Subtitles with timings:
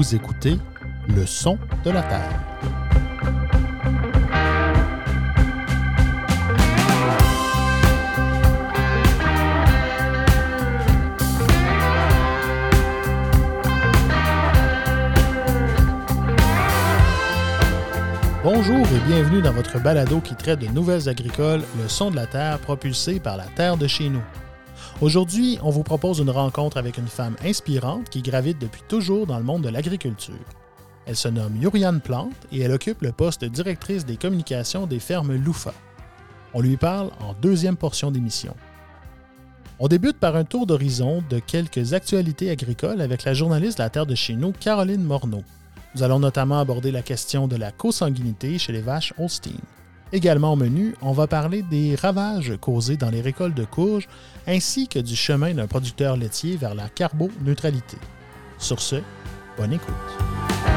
[0.00, 0.56] Vous écoutez
[1.14, 2.40] Le son de la Terre.
[18.42, 22.26] Bonjour et bienvenue dans votre balado qui traite de nouvelles agricoles, le son de la
[22.26, 24.22] Terre propulsé par la Terre de chez nous.
[25.00, 29.38] Aujourd'hui, on vous propose une rencontre avec une femme inspirante qui gravite depuis toujours dans
[29.38, 30.34] le monde de l'agriculture.
[31.06, 35.00] Elle se nomme Yuriane Plante et elle occupe le poste de directrice des communications des
[35.00, 35.72] fermes Loufa.
[36.52, 38.54] On lui parle en deuxième portion d'émission.
[39.78, 43.88] On débute par un tour d'horizon de quelques actualités agricoles avec la journaliste de la
[43.88, 45.44] Terre de chez nous, Caroline Morneau.
[45.94, 49.60] Nous allons notamment aborder la question de la consanguinité chez les vaches Holstein.
[50.12, 54.08] Également au menu, on va parler des ravages causés dans les récoltes de courges
[54.46, 57.96] ainsi que du chemin d'un producteur laitier vers la carboneutralité.
[58.58, 58.96] Sur ce,
[59.56, 60.69] bonne écoute.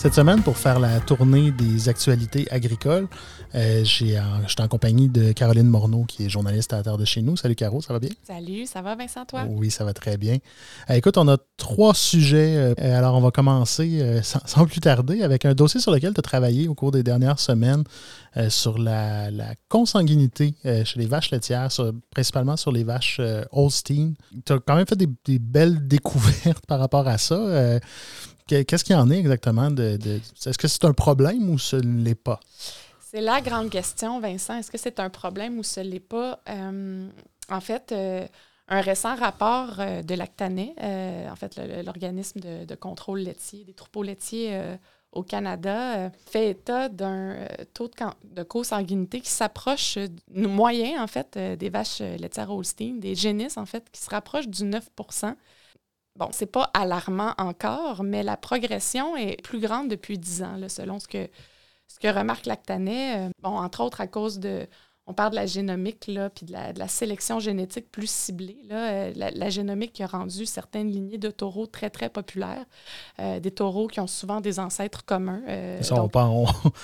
[0.00, 3.06] Cette semaine, pour faire la tournée des actualités agricoles,
[3.54, 6.96] euh, j'ai, je suis en compagnie de Caroline Morneau, qui est journaliste à la Terre
[6.96, 7.36] de chez nous.
[7.36, 8.08] Salut Caro, ça va bien?
[8.22, 9.44] Salut, ça va Vincent, toi?
[9.46, 10.38] Oui, ça va très bien.
[10.88, 12.54] Euh, écoute, on a trois sujets.
[12.56, 16.22] Euh, alors, on va commencer sans, plus tarder avec un dossier sur lequel tu as
[16.22, 17.84] travaillé au cours des dernières semaines
[18.48, 19.28] sur la,
[19.68, 21.68] consanguinité chez les vaches laitières,
[22.10, 23.20] principalement sur les vaches
[23.52, 24.14] Holstein.
[24.46, 27.36] Tu as quand même fait des, des, belles découvertes par rapport à ça.
[28.50, 29.70] Qu'est-ce qu'il en est exactement?
[29.70, 29.98] De,
[30.44, 32.40] Est-ce que c'est un problème ou ce ne l'est pas?
[33.00, 34.56] C'est la grande question, Vincent.
[34.56, 36.40] Est-ce que c'est un problème ou ce ne l'est pas?
[36.48, 37.08] Euh,
[37.48, 38.26] en fait, euh,
[38.68, 40.74] un récent rapport euh, de l'Actanet,
[41.30, 44.60] en fait, l'organisme de, contrôle laitier des troupeaux laitiers
[45.12, 47.94] au Canada, fait état d'un taux de,
[48.34, 49.98] de co-sanguinité qui s'approche
[50.32, 54.64] moyen, en fait, des vaches laitières Holstein, des génisses, en fait, qui se rapproche du
[54.64, 54.88] 9
[56.20, 60.98] Bon, c'est pas alarmant encore, mais la progression est plus grande depuis 10 ans, selon
[60.98, 61.30] ce que,
[61.88, 63.16] ce que remarque Lactanet.
[63.16, 64.66] Euh, bon, entre autres à cause de,
[65.06, 68.58] on parle de la génomique, là, puis de la, sélection génétique plus ciblée.
[68.68, 72.66] Là, euh, la, génomique qui a rendu certaines lignées de taureaux très, très populaires.
[73.18, 75.40] Euh, des taureaux qui ont souvent des ancêtres communs.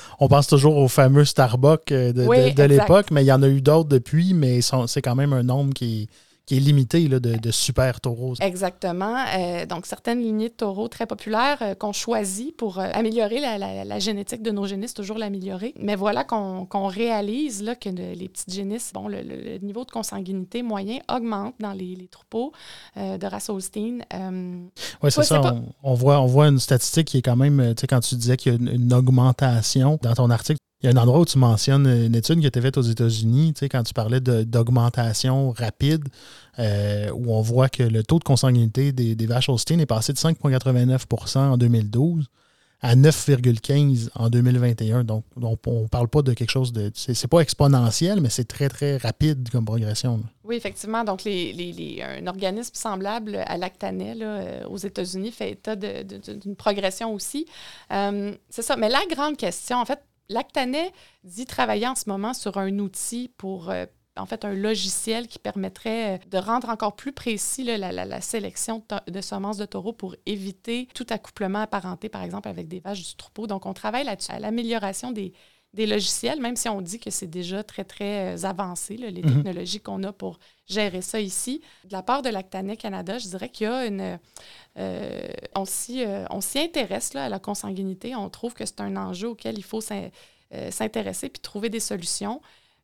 [0.19, 3.61] on, pense toujours aux fameux Starbucks de, de l'époque, mais il y en a eu
[3.61, 6.09] d'autres depuis, mais c'est quand même un nombre qui,
[6.47, 8.35] qui est limité là, de, super taureaux.
[8.41, 9.17] Exactement.
[9.37, 13.99] Euh, donc, certaines lignées de taureaux très populaires euh, qu'on choisit pour euh, améliorer la,
[13.99, 15.75] génétique de nos génisses, toujours l'améliorer.
[15.81, 20.99] Mais voilà qu'on réalise là, que les petites génisses, bon, le, niveau de consanguinité moyen
[21.13, 22.53] augmente dans les, troupeaux
[22.97, 23.99] de race Holstein.
[25.03, 25.57] oui, c'est ça.
[25.83, 28.37] On, voit, on voit une statistique qui est quand même, tu sais, quand tu disais
[28.37, 31.39] qu'il y a une augmentation dans ton article, il y a un endroit où tu
[31.39, 35.53] mentionnes une étude qui a été faite aux États-Unis, tu sais, quand tu parlais d'augmentation
[35.53, 36.05] rapide,
[36.59, 40.19] euh, où on voit que le taux de consanguinité des, vaches Holstein est passé de
[40.19, 42.27] 5,89% en 2012
[42.83, 45.05] à 9,15 en 2021.
[45.05, 46.91] Donc, on ne parle pas de quelque chose de.
[46.95, 50.23] C'est pas exponentiel, mais c'est très, très rapide comme progression.
[50.45, 51.03] Oui, effectivement.
[51.03, 57.47] Donc, les, un organisme semblable à Lactanet euh, aux États-Unis fait état d'une progression aussi.
[57.93, 58.77] Euh, c'est ça.
[58.77, 60.93] Mais la grande question, en fait, Lactanet
[61.25, 65.39] dit travailler en ce moment sur un outil pour, euh, en fait, un logiciel qui
[65.39, 70.89] permettrait euh, de rendre encore plus précis la, sélection de, semences de taureaux pour éviter
[70.95, 73.47] tout accouplement apparenté, par exemple, avec des vaches du troupeau.
[73.47, 75.33] Donc, on travaille là-dessus, à l'amélioration des,
[75.75, 79.35] logiciels, même si on dit que c'est déjà très, très euh, avancé, les mhm.
[79.35, 81.61] technologies qu'on a pour gérer ça ici.
[81.85, 84.19] De la part de Lactanet Canada, je dirais qu'il y a une...
[84.79, 86.05] Euh, on s'y
[86.59, 88.15] intéresse là, à la consanguinité.
[88.15, 92.41] On trouve que c'est un enjeu auquel il faut s'intéresser puis trouver des solutions.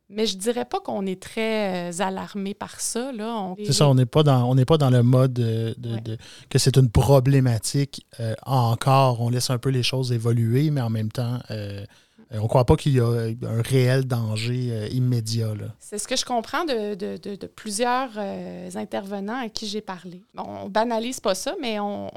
[0.09, 3.11] Mais je dirais pas qu'on est très euh, alarmé par ça.
[3.57, 6.17] C'est ça, on n'est pas, dans, pas dans le mode de,
[6.49, 9.21] que c'est une problématique euh, encore.
[9.21, 11.85] On laisse un peu les choses évoluer, mais en même temps, euh,
[12.31, 15.53] on ne croit pas qu'il y a un réel danger immédiat.
[15.79, 18.11] C'est ce que je comprends de, plusieurs
[18.75, 20.23] intervenants à qui j'ai parlé.
[20.37, 22.09] on ne banalise pas ça, mais on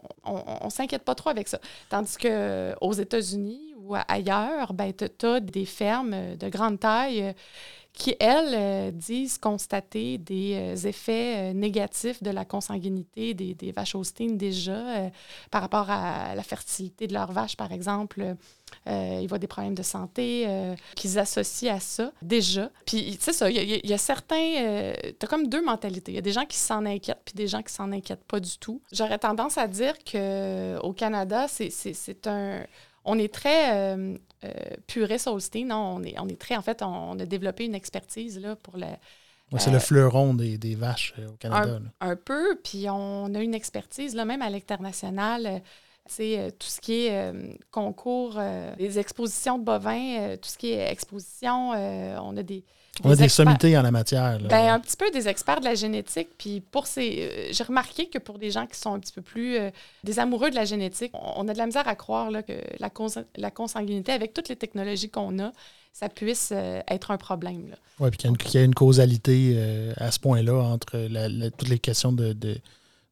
[0.64, 1.60] ne s'inquiète pas trop avec ça.
[1.88, 7.34] Tandis qu'aux États-Unis ou ailleurs, ben, tu as des fermes de grande taille
[7.96, 13.72] qui, elles, euh, disent constater des euh, effets euh, négatifs de la consanguinité des, des
[13.72, 15.10] vaches Holstein déjà
[15.50, 18.36] par rapport à la fertilité de leurs vaches, par exemple.
[18.86, 20.46] ils voient des problèmes de santé
[20.94, 22.70] qu'ils associent à ça déjà.
[22.84, 24.92] Puis, c'est ça, il y, a certains...
[25.18, 26.12] tu as comme deux mentalités.
[26.12, 28.40] Il y a des gens qui s'en inquiètent, puis des gens qui s'en inquiètent pas
[28.40, 28.82] du tout.
[28.92, 32.64] J'aurais tendance à dire qu'au Canada, c'est un
[33.06, 34.52] on est très euh, euh,
[34.86, 35.70] puriste Holstein.
[35.70, 38.86] On est, on est très, en fait, on, a développé une expertise là, pour le.
[39.58, 41.80] c'est le fleuron des, des vaches au Canada.
[42.00, 45.62] Un, un, peu, puis on a une expertise, là, même à l'international.
[46.08, 47.32] C'est tout ce qui est
[47.72, 48.40] concours,
[48.78, 51.70] des expositions de bovins, tout ce qui est exposition.
[51.70, 52.64] on a des,
[53.04, 54.38] on a des sommités en la matière.
[54.40, 56.28] Ben, un petit peu des experts de la génétique.
[56.38, 57.28] Puis pour ces.
[57.30, 59.56] Euh, j'ai remarqué que pour des gens qui sont un petit peu plus.
[59.56, 59.70] Euh,
[60.04, 62.90] des amoureux de la génétique, on, a de la misère à croire là, que la,
[63.36, 65.52] la consanguinité, avec toutes les technologies qu'on a,
[65.92, 67.74] ça puisse euh, être un problème.
[67.98, 69.58] Oui, puis qu'il y, a une causalité
[69.96, 71.08] à ce point-là entre
[71.56, 72.58] toutes les questions de, de,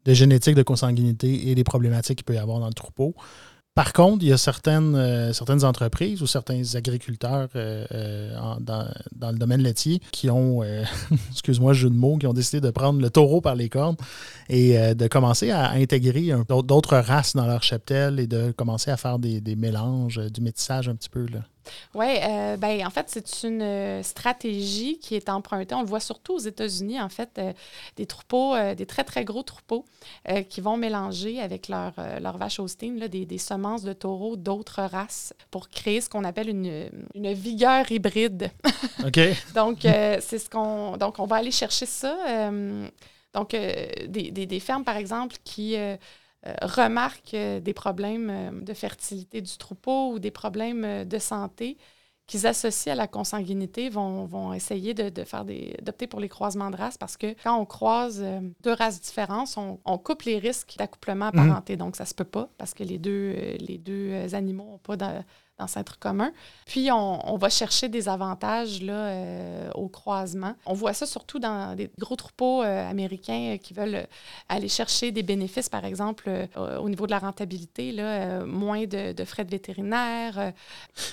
[0.04, 3.14] de, génétique, de consanguinité et les problématiques qu'il peut y avoir dans le troupeau.
[3.74, 8.86] Par contre, il y a certaines, euh, certaines entreprises ou certains agriculteurs euh, euh, dans,
[9.16, 10.62] dans, le domaine laitier qui ont,
[11.32, 13.96] excuse-moi, jeu de mots, qui ont décidé de prendre le taureau par les cornes
[14.48, 16.30] et de commencer à intégrer
[16.64, 20.94] d'autres races dans leur cheptel et de commencer à faire des, mélanges, du métissage un
[20.94, 21.26] petit peu.
[21.26, 21.40] Là.
[21.94, 25.74] Oui, euh, ben, en fait, c'est une euh, stratégie qui est empruntée.
[25.74, 27.52] On le voit surtout aux États-Unis, en fait, euh,
[27.96, 29.84] des troupeaux, des très, très gros troupeaux
[30.48, 35.34] qui vont mélanger avec leur, leur vache Holstein des, des, semences de taureaux d'autres races
[35.50, 38.50] pour créer ce qu'on appelle une, une, vigueur hybride.
[39.06, 39.20] OK.
[39.54, 40.96] donc, c'est ce qu'on.
[40.96, 42.16] Donc, on va aller chercher ça.
[43.32, 45.96] donc, des, des, des, fermes, par exemple, qui euh,
[46.62, 51.76] remarquent euh, des problèmes euh, de fertilité du troupeau ou des problèmes de santé
[52.26, 56.30] qu'ils associent à la consanguinité vont, vont essayer de, de faire des d'opter pour les
[56.30, 58.24] croisements de races parce que quand on croise
[58.62, 61.38] deux races différentes, on, on coupe les risques d'accouplement mhm.
[61.38, 61.76] apparenté.
[61.76, 64.96] Donc, ça se peut pas parce que les deux, les deux animaux n'ont pas
[65.60, 66.32] de, centre commun.
[66.66, 70.54] Puis, on, va chercher des avantages là, euh, au croisement.
[70.66, 74.06] On voit ça surtout dans des gros troupeaux euh, américains euh, qui veulent
[74.48, 79.44] aller chercher des bénéfices, par exemple, au niveau de la rentabilité, là, moins de, frais
[79.44, 80.52] de vétérinaire.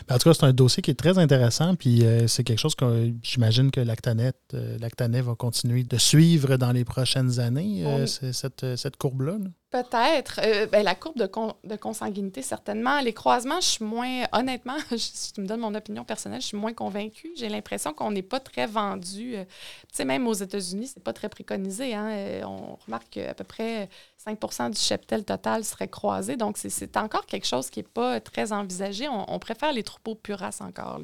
[0.08, 1.76] Ben, en tout cas, c'est un dossier qui est très intéressant.
[1.76, 6.86] Puis, c'est quelque chose que j'imagine que Lactanet, Lactanet va continuer de suivre dans les
[6.86, 9.34] prochaines années, cette, cette courbe-là.
[9.34, 10.42] là Peut-être.
[10.44, 13.00] Euh, ben, la courbe de, consanguinité, certainement.
[13.00, 16.58] Les croisements, je suis moins, honnêtement, si tu me donnes mon opinion personnelle, je suis
[16.58, 17.32] moins convaincue.
[17.38, 19.38] J'ai l'impression qu'on n'est pas très vendu.
[19.38, 21.96] Euh, tu sais, même aux États-Unis, c'est pas très préconisé.
[21.96, 22.10] Hein?
[22.10, 23.88] Euh, on remarque qu'à peu près
[24.28, 26.38] 5% du cheptel total serait croisé.
[26.38, 29.08] Donc, c'est encore quelque chose qui n'est pas très envisagé.
[29.10, 31.00] On, préfère les troupeaux puras encore.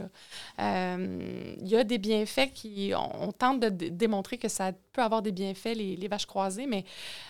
[0.60, 2.94] Euh, il y a des bienfaits qui.
[2.96, 6.86] On, tente de démontrer que ça peut avoir des bienfaits, les, vaches croisées, mais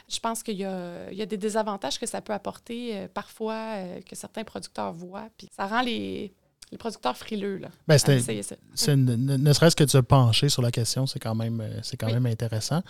[0.10, 4.01] je pense qu'il y, y a, des désavantages que ça peut apporter euh, parfois, euh,
[4.01, 5.30] que certains producteurs voient.
[5.38, 6.33] Puis ça rend les,
[6.72, 7.57] les producteurs frileux.
[7.57, 11.98] Là, ben, ne, serait-ce que de se pencher sur la question, c'est quand même, c'est
[11.98, 12.83] quand même intéressant.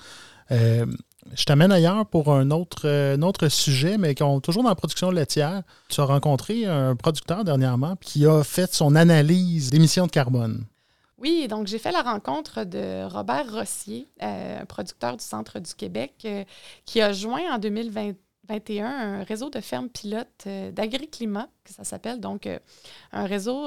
[0.51, 0.85] Euh,
[1.35, 4.75] je t'amène ailleurs pour un autre, euh, autre sujet, mais qui ont toujours dans la
[4.75, 5.63] production laitière.
[5.89, 10.65] Tu as rencontré un producteur dernièrement qui a fait son analyse d'émissions de carbone.
[11.17, 16.27] Oui, donc j'ai fait la rencontre de Robert Rossier, euh, producteur du centre du Québec,
[16.85, 22.19] qui a joint en 2021 un réseau de fermes pilotes d'agriclimat, que ça s'appelle.
[22.19, 22.47] Donc,
[23.11, 23.65] un réseau,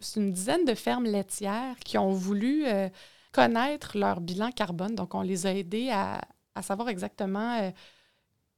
[0.00, 2.64] c'est une dizaine de fermes laitières qui ont voulu
[3.32, 4.94] connaître leur bilan carbone.
[4.94, 6.22] Donc, on les a aidés à,
[6.62, 7.70] savoir exactement euh,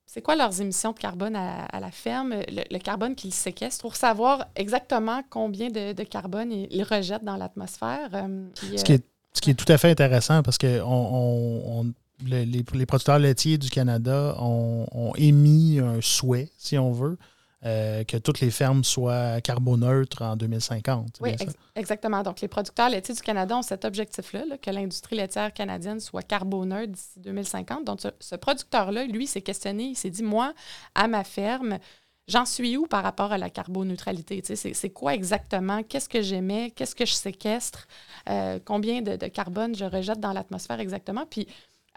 [0.08, 4.46] c'est quoi leurs émissions de carbone à, la ferme, le, carbone qu'ils séquestrent, pour savoir
[4.56, 8.08] exactement combien de, carbone ils, rejettent dans l'atmosphère.
[8.14, 11.92] Euh, ce, qui est, ce qui est tout à fait intéressant parce que on,
[12.24, 17.18] les, les, producteurs laitiers du Canada ont, émis un souhait, si on veut,
[17.64, 21.18] euh, que toutes les fermes soient carboneutres en 2050.
[21.20, 21.34] Oui,
[21.74, 22.22] exactement.
[22.22, 26.92] Donc, les producteurs laitiers du Canada ont cet objectif-là, que l'industrie laitière canadienne soit carboneutre
[26.92, 27.84] d'ici 2050.
[27.84, 30.54] Donc, ce, producteur-là, lui, s'est questionné, il s'est dit, moi,
[30.94, 31.78] à ma ferme,
[32.28, 34.40] j'en suis où par rapport à la carboneutralité?
[34.54, 35.82] C'est quoi exactement?
[35.82, 36.70] Qu'est-ce que j'aimais?
[36.70, 37.88] Qu'est-ce que je séquestre?
[38.30, 41.26] Euh, combien de, de, carbone je rejette dans l'atmosphère exactement?
[41.28, 41.48] Puis,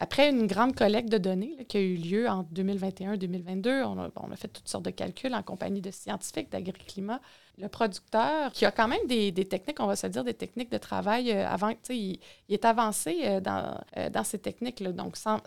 [0.02, 4.48] après une grande collecte de données qui a eu lieu en 2021-2022, on, a, fait
[4.48, 7.22] toutes sortes de calculs en compagnie de scientifiques d'agriclimat.
[7.60, 10.80] Le producteur, qui a quand même des, techniques, on va se dire, des techniques de
[10.80, 12.18] travail euh, avant, il,
[12.50, 14.92] est avancé euh, dans, euh, dans ces techniques-là.
[14.92, 15.38] Donc, 100,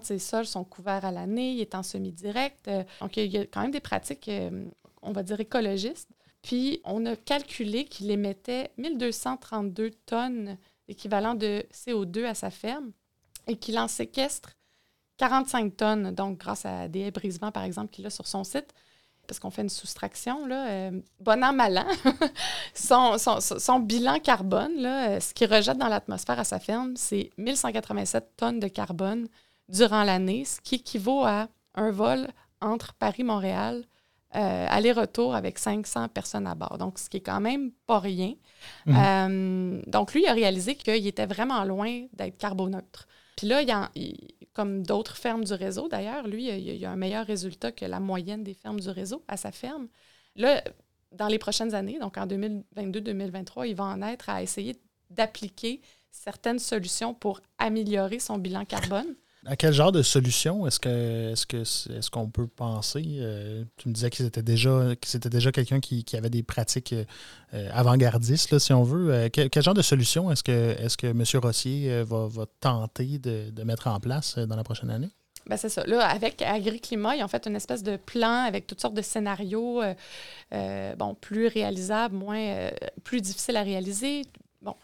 [0.00, 2.68] de ses sols sont couverts à l'année, il est en semi-direct.
[3.00, 4.28] donc, il y a quand même des pratiques,
[5.02, 6.10] on va dire, écologistes.
[6.42, 12.90] Puis, on a calculé qu'il émettait 1232 tonnes équivalent de CO2 à sa ferme
[13.46, 14.56] et qu'il en séquestre
[15.20, 18.72] 45 tonnes, donc grâce à des brisements, par exemple, qu'il a sur son site,
[19.26, 21.86] parce qu'on fait une soustraction, là, euh, bon an, mal an,
[23.18, 28.30] son, bilan carbone, là, euh, ce qu'il rejette dans l'atmosphère à sa ferme, c'est 1187
[28.38, 29.28] tonnes de carbone
[29.68, 32.26] durant l'année, ce qui équivaut à un vol
[32.62, 33.84] entre Paris-Montréal
[34.32, 36.78] aller-retour avec 500 personnes à bord.
[36.78, 38.34] Donc, ce qui est quand même pas rien.
[38.86, 39.82] Mhm.
[39.88, 43.08] donc, lui, il a réalisé qu'il était vraiment loin d'être carboneutre.
[43.40, 43.62] Puis là,
[43.94, 44.18] il,
[44.52, 48.44] comme d'autres fermes du réseau d'ailleurs, lui, il, a un meilleur résultat que la moyenne
[48.44, 49.88] des fermes du réseau à sa ferme.
[50.36, 50.62] Là,
[51.12, 54.76] dans les prochaines années, donc en 2022-2023, il va en être à essayer
[55.08, 55.80] d'appliquer
[56.10, 59.16] certaines solutions pour améliorer son bilan carbone.
[59.46, 63.02] À quel genre de solution est-ce que est-ce est-ce qu'on peut penser?
[63.20, 64.94] Euh, Tu me disais que c'était déjà
[65.30, 66.94] déjà quelqu'un qui, avait des pratiques
[67.54, 69.14] euh, avant-gardistes, si on veut.
[69.14, 71.24] Euh, quel, genre de solution est-ce que est-ce que M.
[71.42, 72.28] Rossier va,
[72.60, 75.08] tenter de, mettre en place dans la prochaine année?
[75.46, 75.84] Ben c'est ça.
[75.86, 79.82] Là, avec Agriclimat, ils ont fait une espèce de plan avec toutes sortes de scénarios,
[80.98, 82.70] bon, plus réalisables, moins,
[83.04, 84.22] plus difficiles à réaliser.
[84.62, 84.76] Bon,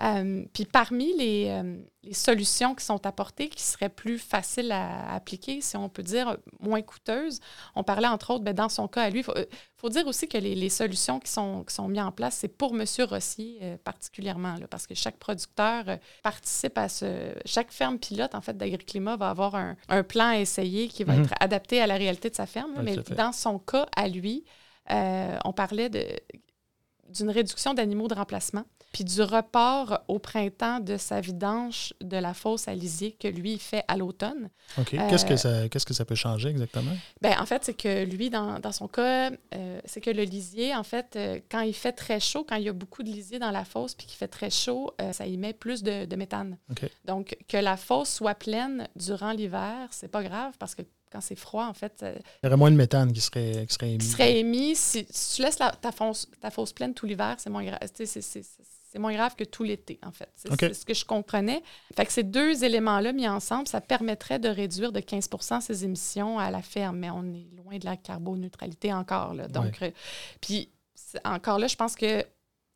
[0.00, 5.60] euh, puis parmi euh, les, solutions qui sont apportées, qui seraient plus faciles à, appliquer,
[5.60, 7.40] si on peut dire moins coûteuses,
[7.74, 10.28] on parlait entre autres, ben, dans son cas à lui, il faut, euh, dire aussi
[10.28, 12.84] que les, solutions qui sont, qui sont mises en place, c'est pour M.
[13.08, 15.84] Rossier particulièrement, là, parce que chaque producteur
[16.22, 17.34] participe à ce...
[17.44, 21.24] Chaque ferme pilote, en fait, d'Agriclimat va avoir un, plan à essayer qui va mhm.
[21.24, 22.72] être adapté à la réalité de sa ferme.
[22.82, 24.44] mais dans son cas à lui,
[24.88, 26.06] on parlait de
[27.10, 28.64] d'une réduction d'animaux de remplacement
[28.94, 33.58] puis du report au printemps de sa vidange de la fosse à lisier que lui
[33.58, 34.50] fait à l'automne.
[34.78, 34.90] OK.
[34.90, 36.92] qu'est-ce, que euh, ça, qu'est-ce que ça peut changer exactement?
[37.20, 40.84] Bien, en fait, c'est que lui, dans, son cas, euh, c'est que le lisier, en
[40.84, 43.50] fait, euh, quand il fait très chaud, quand il y a beaucoup de lisier dans
[43.50, 46.56] la fosse puis qu'il fait très chaud, ça émet plus de, méthane.
[47.04, 51.34] Donc, que la fosse soit pleine durant l'hiver, c'est pas grave parce que quand c'est
[51.34, 52.04] froid, en fait.
[52.04, 53.98] Il y aurait moins de méthane qui serait, qui serait émis.
[53.98, 54.76] Qui serait émis.
[54.76, 57.80] Si, tu laisses ta, fosse, ta fosse pleine tout l'hiver, c'est moins grave.
[57.92, 58.42] C'est, c'est
[58.98, 60.30] moins grave que tout l'été, en fait.
[60.34, 61.62] C'est ce que je comprenais.
[61.94, 66.38] Fait que ces deux éléments-là mis ensemble, ça permettrait de réduire de 15% ses émissions
[66.38, 69.34] à la ferme, mais on est loin de la carboneutralité encore.
[69.34, 69.48] Là.
[69.48, 69.90] Donc, euh,
[70.40, 70.70] puis
[71.24, 72.08] encore là, je pense qu'il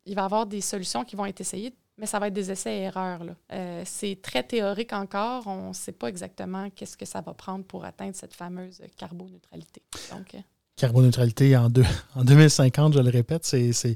[0.07, 2.77] va y avoir des solutions qui vont être essayées, mais ça va être des essais
[2.77, 3.21] et erreurs.
[3.51, 5.47] Euh, c'est très théorique encore.
[5.47, 9.81] On ne sait pas exactement qu'est-ce que ça va prendre pour atteindre cette fameuse carboneutralité.
[10.11, 10.39] Donc, euh,
[10.77, 11.83] Carboneutralité en, deux,
[12.15, 13.95] en 2050, je le répète, c'est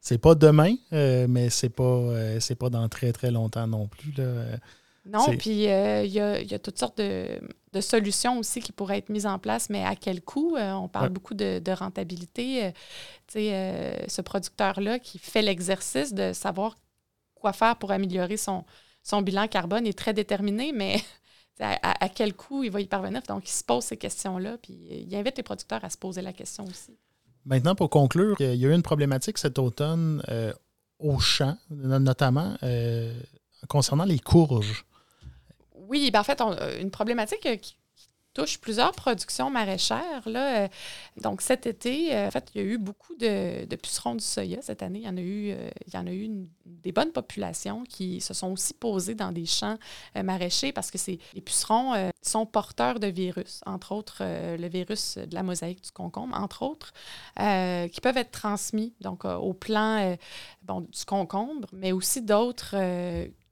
[0.00, 3.86] c'est pas demain, euh, mais c'est pas, euh, c'est pas dans très, très longtemps non
[3.86, 4.12] plus.
[4.12, 4.56] Là.
[5.04, 9.26] Non, puis euh, il y, a, toutes sortes de, solutions aussi qui pourraient être mises
[9.26, 10.56] en place, mais à quel coût?
[10.56, 12.72] on parle beaucoup de, rentabilité.
[13.28, 16.78] ce producteur-là qui fait l'exercice de savoir
[17.34, 18.64] quoi faire pour améliorer son,
[19.02, 21.00] son bilan carbone est très déterminé, mais
[21.60, 23.22] à, à, quel coût il va y parvenir?
[23.22, 26.32] Donc, il se pose ces questions-là, puis il invite les producteurs à se poser la
[26.32, 26.96] question aussi.
[27.44, 30.52] Maintenant, pour conclure, il y a eu une problématique cet automne euh,
[30.98, 33.18] au champ, notamment euh,
[33.68, 34.84] concernant les courges.
[35.74, 36.40] Oui, ben en fait,
[36.80, 37.76] une problématique qui
[38.40, 40.26] touche plusieurs productions maraîchères.
[40.26, 40.64] Là.
[40.64, 40.68] Euh,
[41.20, 44.62] donc cet été, euh, en fait, il y a eu beaucoup de, pucerons du soya
[44.62, 45.00] cette année.
[45.00, 46.30] Il y en a eu, euh, il y en a eu
[46.64, 49.76] des bonnes populations qui se sont aussi posées dans des champs
[50.14, 50.98] maraîchers parce que
[51.34, 56.36] les pucerons sont porteurs de virus, entre autres le virus de la mosaïque du concombre,
[56.36, 56.92] entre autres,
[57.36, 60.16] qui peuvent être transmis donc au plan
[60.62, 62.76] bon, du concombre, mais aussi d'autres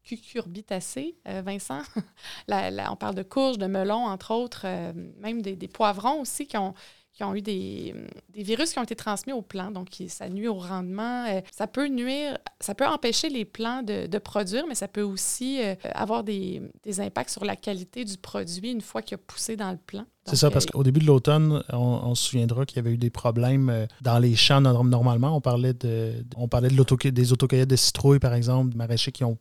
[0.08, 1.82] cucurbitacées, euh, Vincent.
[2.48, 6.72] on parle de courges, de melons, entre autres, euh, même des, poivrons aussi qui ont,
[7.12, 7.94] qui ont eu des,
[8.34, 11.26] virus qui ont été transmis aux plants, donc ça nuit au rendement.
[11.26, 15.60] Euh, ça peut nuire, ça peut empêcher les plants de, produire, mais ça peut aussi
[15.94, 16.62] avoir des,
[16.98, 20.06] impacts sur la qualité du produit une fois qu'il a poussé dans le plant.
[20.24, 23.08] C'est ça, parce qu'au début de l'automne, on, se souviendra qu'il y avait eu des
[23.08, 25.34] problèmes dans les champs normalement.
[25.34, 29.38] On parlait de, on parlait de des autocueillettes de citrouilles, par exemple, maraîchers qui ont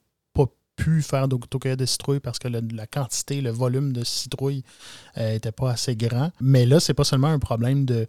[0.78, 4.64] pu faire d'autocueillette de citrouilles parce que la quantité, le volume de citrouilles
[5.18, 6.32] n'était euh, pas assez grand.
[6.40, 8.08] Mais là, c'est pas seulement un problème de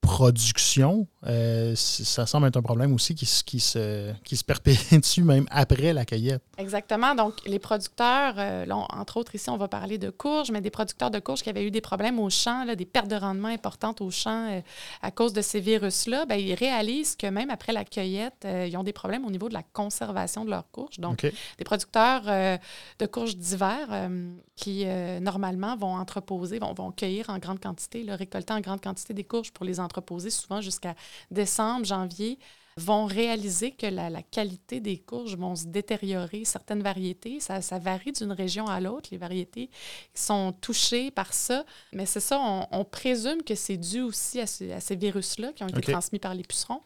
[0.00, 5.46] production, euh, ça semble être un problème aussi qui, qui, se, qui se perpétue même
[5.50, 6.42] après la cueillette.
[6.56, 7.14] Exactement.
[7.14, 11.10] Donc, les producteurs, euh, entre autres ici, on va parler de courges, mais des producteurs
[11.10, 14.00] de courges qui avaient eu des problèmes au champ, là, des pertes de rendement importantes
[14.00, 14.60] au champ euh,
[15.02, 18.82] à cause de ces virus-là, ben, ils réalisent que même après la cueillette, ils ont
[18.82, 20.98] des problèmes au niveau de la conservation de leurs courges.
[20.98, 21.22] Donc,
[21.58, 24.08] des producteurs de courges d'hiver
[24.56, 24.84] qui,
[25.20, 29.52] normalement, vont entreposer, vont, vont cueillir en grande quantité, récolter en grande quantité des courges
[29.52, 30.94] pour les entreposer entreposés souvent jusqu'à
[31.30, 32.38] décembre, janvier,
[32.76, 36.44] vont réaliser que la, qualité des courges vont se détériorer.
[36.44, 39.68] Certaines variétés, ça, varie d'une région à l'autre, les variétés
[40.14, 41.64] qui sont touchées par ça.
[41.92, 42.38] Mais c'est ça,
[42.70, 46.42] on, présume que c'est dû aussi à, ces virus-là qui ont été transmis par les
[46.42, 46.82] pucerons.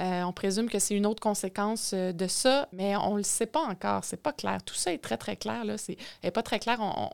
[0.00, 3.22] Euh, on présume que c'est une autre conséquence euh, de ça, mais on ne le
[3.22, 4.04] sait pas encore.
[4.04, 4.62] C'est pas clair.
[4.64, 5.64] Tout ça est très, très clair.
[5.64, 5.76] Là.
[5.78, 5.96] C'est
[6.32, 6.78] pas très clair.
[6.80, 7.10] On,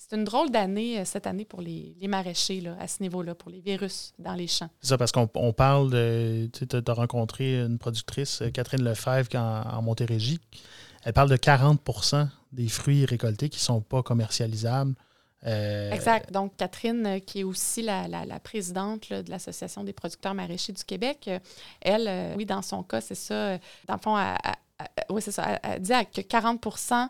[0.00, 3.60] c'est une drôle d'année cette année pour les, maraîchers là, à ce niveau-là, pour les
[3.60, 4.70] virus dans les champs.
[4.80, 6.48] C'est ça, parce qu'on parle de.
[6.52, 10.40] Tu as rencontré une productrice, Catherine Lefebvre, en, en Montérégie.
[11.04, 11.80] Elle parle de 40
[12.52, 14.94] des fruits récoltés qui ne sont pas commercialisables.
[15.46, 16.30] Euh, exact.
[16.32, 18.06] Donc, Catherine, euh, qui est aussi la,
[18.42, 21.38] présidente de l'Association des producteurs maraîchers du Québec, euh,
[21.80, 23.56] elle, oui, dans son cas, c'est ça.
[23.86, 24.16] Dans le fond,
[25.10, 25.58] oui, c'est ça.
[25.62, 27.08] Elle, dit que 40%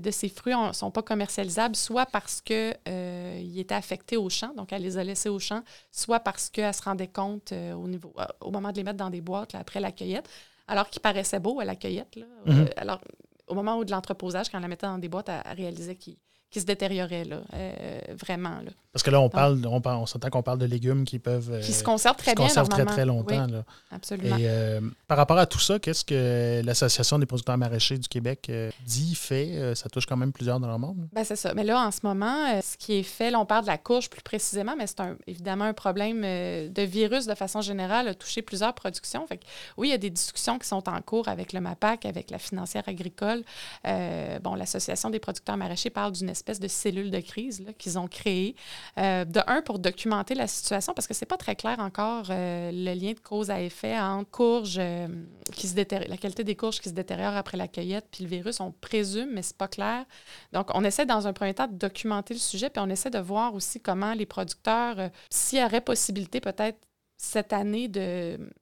[0.00, 4.52] de ces fruits ne sont pas commercialisables, soit parce qu'ils euh, étaient affectés au champ,
[4.54, 8.12] donc elle les a laissés au champ, soit parce qu'elle se rendait compte au, niveau,
[8.40, 10.28] au moment de les mettre dans des boîtes après la cueillette,
[10.68, 12.18] alors qu'ils paraissaient beaux à la cueillette.
[12.46, 12.72] Mm-hmm.
[12.76, 13.00] alors,
[13.48, 16.16] au moment où de l'entreposage, quand elle la mettait dans des boîtes, elle, réalisait qu'ils
[16.52, 18.60] qui se détériorait, là, euh, vraiment.
[18.62, 18.70] Là.
[18.92, 21.60] Parce que là, on, parle, on, on s'entend qu'on parle de légumes qui peuvent.
[21.62, 22.46] qui se conservent très bien.
[22.46, 23.46] Se conservent très, très longtemps.
[23.46, 23.64] là.
[23.90, 24.36] Absolument.
[24.36, 28.48] Et euh, par rapport à tout ça, qu'est-ce que l'Association des producteurs maraîchers du Québec
[28.50, 31.08] euh, dit, fait Ça touche quand même plusieurs dans le monde?
[31.14, 31.54] Ben, c'est ça.
[31.54, 34.10] Mais là, en ce moment, ce qui est fait, là, on parle de la courge
[34.10, 38.74] plus précisément, mais c'est évidemment un problème de virus de façon générale, a touché plusieurs
[38.74, 39.26] productions.
[39.26, 39.40] Fait
[39.78, 42.38] oui, il y a des discussions qui sont en cours avec le MAPAC, avec la
[42.38, 43.42] financière agricole.
[43.84, 48.54] bon, l'Association des producteurs maraîchers parle d'une espèce de cellule de crise qu'ils ont créée.
[48.98, 52.70] Euh, de un, pour documenter la situation, parce que c'est pas très clair encore euh,
[52.72, 55.08] le lien de cause à effet entre courges euh,
[55.52, 58.60] qui se la qualité des courges qui se détériore après la cueillette, puis le virus,
[58.60, 60.04] on présume, mais c'est pas clair.
[60.52, 63.18] Donc, on essaie dans un premier temps de documenter le sujet, puis on essaie de
[63.18, 66.78] voir aussi comment les producteurs, s'il y aurait possibilité peut-être
[67.24, 67.86] cette année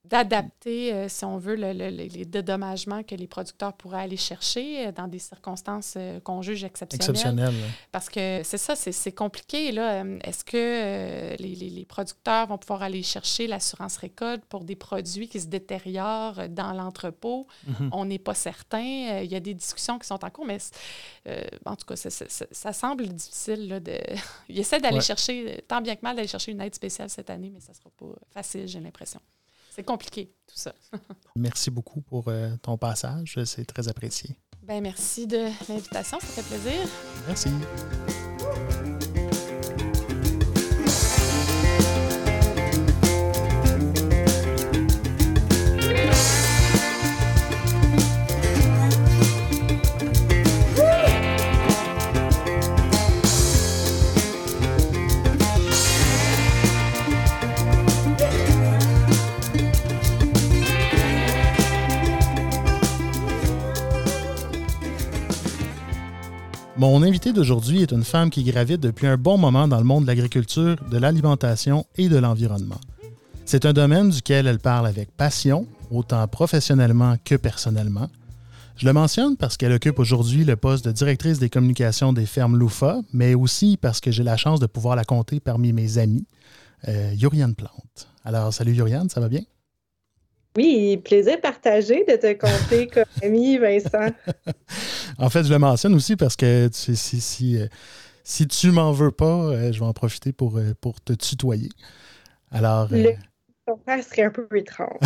[0.05, 5.09] d'adapter, euh, si on veut, les dédommagements que les producteurs pourraient aller chercher euh, dans
[5.09, 7.11] des circonstances euh, qu'on juge exceptionnelles.
[7.11, 7.55] Exceptionnelles.
[7.91, 9.73] Parce que c'est ça, c'est compliqué.
[9.73, 10.05] là.
[10.23, 15.41] Est-ce que les, les, producteurs vont pouvoir aller chercher l'assurance récolte pour des produits qui
[15.41, 17.47] se détériorent dans l'entrepôt?
[17.67, 17.89] Mm-hmm.
[17.93, 19.23] On n'est pas certain.
[19.23, 20.59] Il y a des discussions qui sont en cours, mais
[21.65, 23.69] en tout cas, ça, ça, semble difficile.
[23.69, 23.99] Là, de...
[24.51, 27.51] Ils essaient d'aller chercher, tant bien que mal, d'aller chercher une aide spéciale cette année,
[27.51, 29.21] mais ça ne sera pas facile j'ai l'impression.
[29.71, 30.75] C'est compliqué, tout ça.
[31.37, 33.39] merci beaucoup pour euh, ton passage.
[33.45, 34.37] C'est très apprécié.
[34.63, 36.19] Ben, merci de l'invitation.
[36.21, 36.89] Ça fait plaisir.
[37.27, 37.51] Merci.
[66.81, 70.05] Mon invité d'aujourd'hui est une femme qui gravite depuis un bon moment dans le monde
[70.05, 72.81] de l'agriculture, de l'alimentation et de l'environnement.
[73.45, 78.09] C'est un domaine duquel elle parle avec passion, autant professionnellement que personnellement.
[78.79, 82.57] Je le mentionne parce qu'elle occupe aujourd'hui le poste de directrice des communications des fermes
[82.57, 86.25] Loufa, mais aussi parce que j'ai la chance de pouvoir la compter parmi mes amis,
[86.89, 88.09] euh, Yuriane Plante.
[88.25, 89.43] Alors, salut Yuriane, ça va bien?
[90.57, 94.15] Oui, plaisir partagé de te compter comme ami, Vincent.
[95.21, 97.67] en fait, je le mentionne aussi parce que si, si, si, euh,
[98.25, 101.69] si tu m'en veux pas, euh, je vais en profiter pour, euh, pour te tutoyer.
[102.51, 102.89] Alors.
[102.91, 103.13] Le,
[103.67, 104.99] ton père serait un peu étrange.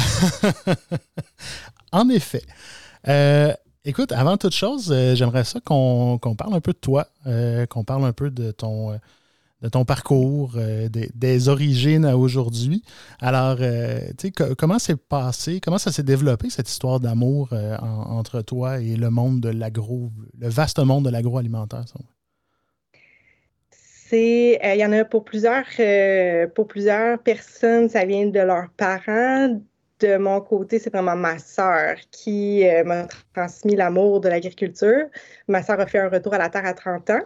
[1.92, 2.42] en effet.
[3.85, 7.09] écoute, avant toute chose, j'aimerais ça qu'on parle un peu de toi,
[7.68, 8.98] qu'on parle un peu de ton
[9.64, 12.85] de ton parcours, euh, des, origines à aujourd'hui.
[13.18, 17.74] Alors, euh, tu sais, comment s'est passé, comment ça s'est développé, cette histoire d'amour euh,
[17.79, 21.85] entre toi et le monde de l'agro, le vaste monde de l'agroalimentaire?
[23.70, 25.64] C'est, il y en a pour plusieurs,
[26.55, 29.61] pour plusieurs personnes, ça vient de leurs parents.
[30.00, 35.07] De mon côté, c'est vraiment ma sœur qui m'a transmis l'amour de l'agriculture.
[35.48, 37.22] Ma sœur a fait un retour à la terre à 30 ans,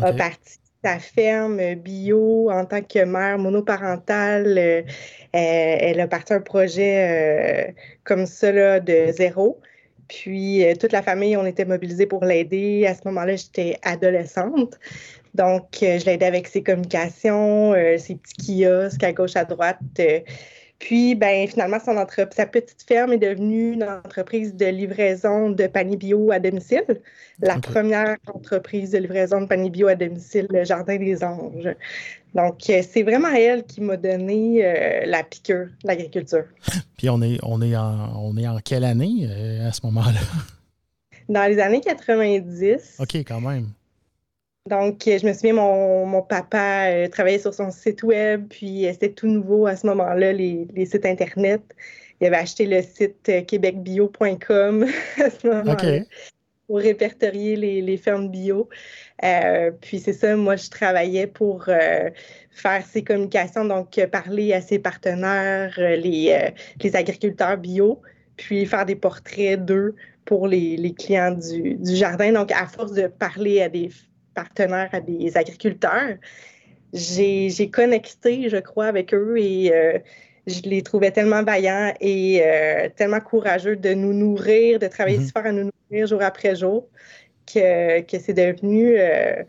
[0.00, 4.58] a parti sa ferme bio en tant que mère monoparentale.
[4.58, 4.82] Euh,
[5.32, 7.72] elle a parti un projet euh,
[8.04, 9.60] comme ça de zéro.
[10.08, 12.86] Puis euh, toute la famille, on était mobilisés pour l'aider.
[12.86, 14.78] À ce moment-là, j'étais adolescente.
[15.34, 19.78] Donc, je l'aidais avec ses communications, ses petits kiosques à gauche, à droite.
[20.82, 21.94] Puis, ben, finalement, son
[22.32, 27.00] sa petite ferme est devenue une entreprise de livraison de paniers bio à domicile.
[27.40, 31.76] La première entreprise de livraison de paniers bio à domicile, le Jardin des Anges.
[32.34, 36.46] Donc, euh, c'est vraiment elle qui m'a donné euh, la piqûre l'agriculture.
[36.98, 40.20] Puis, on est, on, est en, on est en quelle année euh, à ce moment-là?
[41.28, 42.96] Dans les années 90.
[42.98, 43.68] OK, quand même.
[44.68, 48.86] Donc, euh, je me souviens, mon, mon papa euh, travaillait sur son site web, puis
[48.86, 51.62] euh, c'était tout nouveau à ce moment-là, les, sites Internet.
[52.20, 54.86] Il avait acheté le site québecbio.com
[55.18, 56.04] à ce moment-là.
[56.68, 58.68] pour répertorier les, fermes bio.
[59.80, 65.74] puis c'est ça, moi, je travaillais pour faire ces communications, donc parler à ses partenaires,
[65.76, 68.00] les, les agriculteurs bio,
[68.36, 72.32] puis faire des portraits d'eux pour les, clients du, jardin.
[72.32, 73.90] Donc, à force de parler à des
[74.34, 76.16] partenaires, à des agriculteurs,
[76.92, 79.98] j'ai connecté, je crois, avec eux et euh,
[80.46, 85.32] je les trouvais tellement vaillants et euh, tellement courageux de nous nourrir, de travailler si
[85.32, 86.88] fort à nous nourrir jour après jour,
[87.46, 89.42] que, que c'est devenu euh,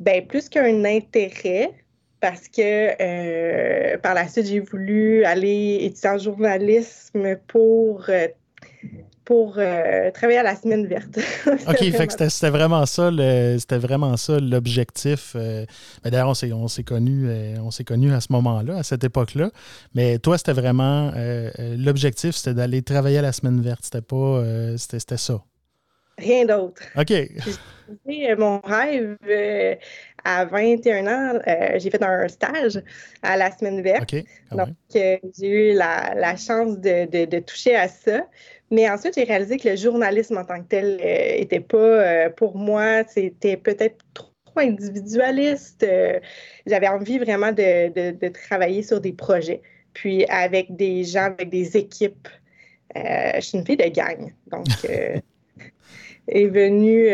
[0.00, 1.72] ben, plus qu'un intérêt,
[2.20, 8.06] parce que par la suite, j'ai voulu aller étudier en journalisme pour
[9.26, 11.18] pour euh, travailler à la semaine verte.
[11.68, 13.10] OK, fait que c'était vraiment ça,
[13.58, 15.32] c'était vraiment ça l'objectif.
[15.34, 15.66] Euh,
[16.02, 19.50] ben, d'ailleurs, on s'est on s'est connus euh, connu à ce moment-là, à cette époque-là.
[19.94, 21.12] Mais toi, c'était vraiment
[21.76, 23.80] l'objectif, c'était d'aller travailler à la semaine verte.
[23.82, 24.42] C'était pas
[24.78, 25.42] c'était ça.
[26.18, 26.80] Rien d'autre.
[26.96, 27.12] OK.
[28.38, 29.16] Mon rêve,
[30.24, 31.38] à 21 ans,
[31.76, 32.80] j'ai fait un stage
[33.22, 34.14] à la semaine verte.
[34.14, 34.24] OK.
[34.52, 38.24] Donc, j'ai eu la, la chance de, de, de toucher à ça.
[38.70, 42.30] Mais ensuite, j'ai réalisé que le journalisme en tant que tel n'était euh, pas euh,
[42.30, 45.84] pour moi, c'était peut-être trop individualiste.
[45.84, 46.18] Euh,
[46.66, 52.28] j'avais envie vraiment de, travailler sur des projets, puis avec des gens, avec des équipes.
[52.94, 54.66] je suis une fille de gang, donc
[56.28, 57.08] est venu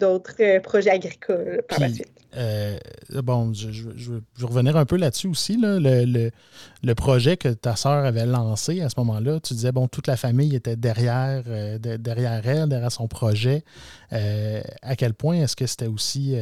[0.00, 2.17] d'autres projets agricoles par la suite.
[2.38, 2.78] Euh,
[3.22, 5.56] bon, je, veux revenir un peu là-dessus aussi.
[5.60, 10.16] le, projet que ta sœur avait lancé à ce moment-là, tu disais, bon, toute la
[10.16, 13.64] famille était derrière, euh, derrière elle, derrière son projet.
[14.12, 16.36] Euh, à quel point est-ce que c'était aussi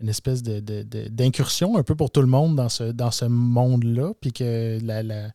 [0.00, 4.12] une espèce d'incursion un peu pour tout le monde dans ce, dans ce monde-là?
[4.20, 5.30] Puis que la,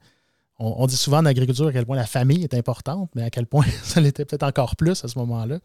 [0.57, 3.45] on, dit souvent en agriculture à quel point la famille est importante, mais à quel
[3.45, 5.59] point ça l'était peut-être encore plus à ce moment-là.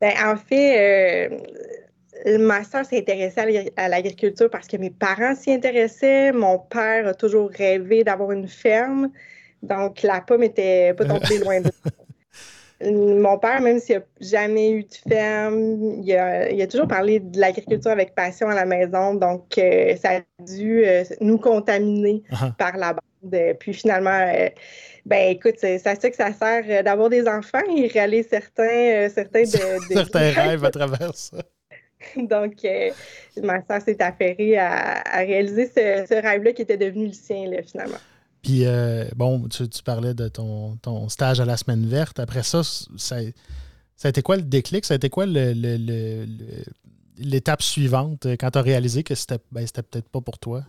[0.00, 1.30] Ben, en fait,
[2.38, 6.32] ma soeur s'est intéressée à l'agriculture parce que mes parents s'y intéressaient.
[6.32, 9.10] Mon père a toujours rêvé d'avoir une ferme.
[9.62, 11.70] Donc, la pomme était pas tombée loin de
[12.82, 17.90] Mon père, même s'il n'a jamais eu de ferme, il a, toujours parlé de l'agriculture
[17.90, 19.14] avec passion à la maison.
[19.14, 22.56] Donc, euh, ça a dû euh, nous contaminer uh-huh.
[22.56, 23.56] par la bande.
[23.58, 24.48] Puis finalement, euh,
[25.04, 29.92] ben écoute, c'est ça que ça sert d'avoir des enfants et réaliser certains, certains, de,
[29.92, 31.36] certains rêves à travers ça.
[32.16, 32.90] Donc, euh,
[33.42, 37.98] ma soeur s'est affairée à, réaliser ce, rêve-là qui était devenu le sien, finalement.
[38.42, 42.18] Puis, euh, bon, tu, parlais de ton, stage à la semaine verte.
[42.18, 43.16] Après ça, ça,
[44.02, 44.84] a été quoi le déclic?
[44.84, 45.26] Ça a été quoi
[47.16, 50.62] l'étape suivante euh, quand tu as réalisé que c'était ben, peut-être pas pour toi?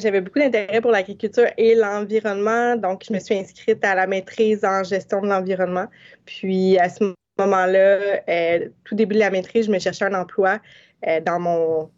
[0.00, 4.64] j'avais beaucoup d'intérêt pour l'agriculture et l'environnement, donc je me suis inscrite à la maîtrise
[4.64, 5.86] en gestion de l'environnement.
[6.24, 10.60] Puis à ce moment-là, euh, tout début de la maîtrise, je me cherchais un emploi
[11.06, 11.90] euh, dans mon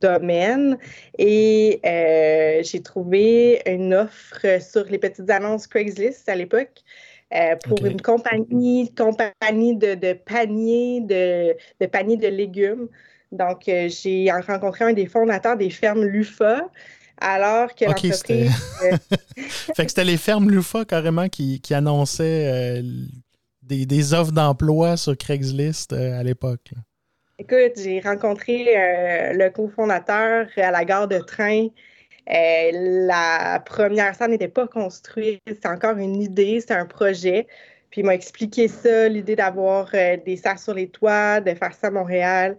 [0.00, 0.78] domaine
[1.18, 6.82] et euh, j'ai trouvé une offre sur les petites annonces Craigslist à l'époque.
[7.64, 12.88] pour une compagnie, compagnie de, de paniers de, de, paniers de légumes.
[13.30, 16.68] Donc, j'ai rencontré un des fondateurs des fermes LUFA,
[17.20, 18.22] alors que l'entreprise...
[19.76, 22.82] fait que c'était les fermes LUFA carrément qui, qui annonçaient
[23.76, 26.72] des, offres d'emploi sur Craigslist euh, à l'époque?
[27.38, 31.68] Écoute, j'ai rencontré euh, le cofondateur à la gare de train.
[32.28, 32.70] Euh,
[33.06, 37.46] la première salle n'était pas construite, c'était encore une idée, c'était un projet.
[37.90, 41.88] Puis il m'a expliqué ça, l'idée d'avoir des salles sur les toits, de faire ça
[41.88, 42.56] à Montréal.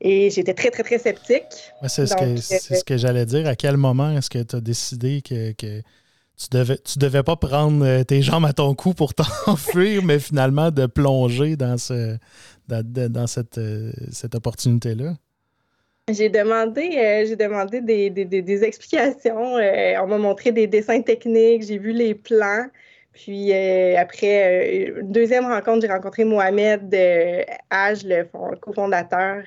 [0.00, 1.72] Et j'étais très, très, très sceptique.
[1.86, 3.46] c'est ce, que, j'allais dire.
[3.46, 5.82] À quel moment est-ce que tu as décidé que
[6.38, 9.12] tu devais, tu devais pas prendre euh, tes jambes à ton cou pour
[9.44, 12.16] t'enfuir, mais finalement de plonger dans, ce,
[12.68, 15.14] dans, cette, euh, cette opportunité-là?
[16.10, 19.56] J'ai demandé, euh, j'ai demandé des, des, explications.
[19.56, 22.66] on m'a montré des dessins techniques, j'ai vu les plans.
[23.12, 26.94] Puis après une deuxième rencontre, j'ai rencontré Mohamed
[27.68, 28.28] Hage, le
[28.60, 29.42] cofondateur,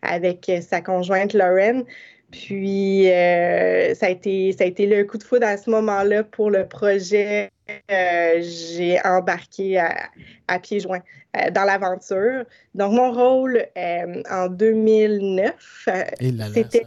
[0.00, 1.84] avec sa conjointe Lauren.
[2.30, 6.24] Puis, euh, ça, a été, ça a été le coup de foudre à ce moment-là
[6.24, 7.50] pour le projet.
[7.90, 11.02] Euh, j'ai embarqué à, pieds joints
[11.36, 12.44] euh, dans l'aventure.
[12.74, 13.64] Donc, mon rôle
[14.30, 15.88] en 2009,
[16.52, 16.86] c'était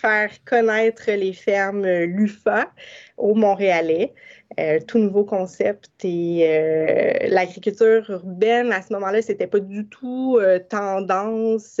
[0.00, 2.70] faire connaître les fermes LUFA
[3.16, 4.14] au Montréalais.
[4.58, 10.38] Euh, tout nouveau concept et euh, l'agriculture urbaine à ce moment-là, c'était pas du tout
[10.40, 11.80] euh, tendance.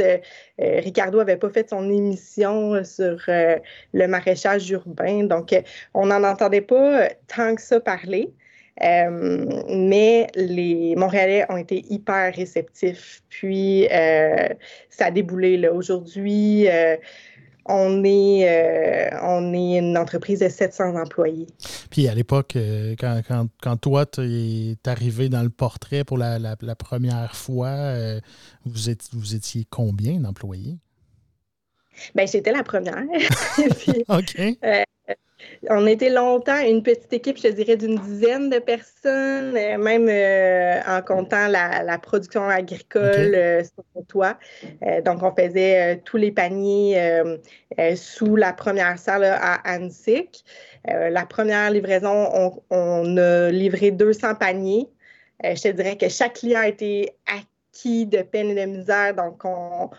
[0.58, 5.54] Ricardo avait pas fait son émission sur le maraîchage urbain, donc
[5.94, 8.32] on n'en entendait pas tant que ça parler.
[8.80, 13.22] mais les Montréalais ont été hyper réceptifs.
[13.28, 15.68] Puis, ça a déboulé.
[15.68, 16.68] Aujourd'hui,
[17.66, 21.46] on est, euh, on est une entreprise de 700 employés.
[21.90, 26.18] Puis à l'époque, euh, quand, quand, quand, toi, tu es arrivé dans le portrait pour
[26.18, 28.20] la, la, première fois, euh,
[28.64, 30.78] vous, êtes, vous étiez combien d'employés?
[32.14, 32.96] Bien, j'étais la première.
[34.08, 34.58] OK
[35.68, 40.80] on était longtemps une petite équipe, je dirais, d'une dizaine de personnes, euh, même euh,
[40.86, 44.38] en comptant la, production agricole euh, sur le toit.
[45.04, 47.22] donc, on faisait tous les paniers
[47.94, 50.28] sous la première salle à Annecy.
[50.86, 54.88] la première livraison, on, a livré 200 paniers.
[55.44, 59.14] je te dirais que chaque client a été acquis de peine et de misère.
[59.14, 59.90] Donc, on,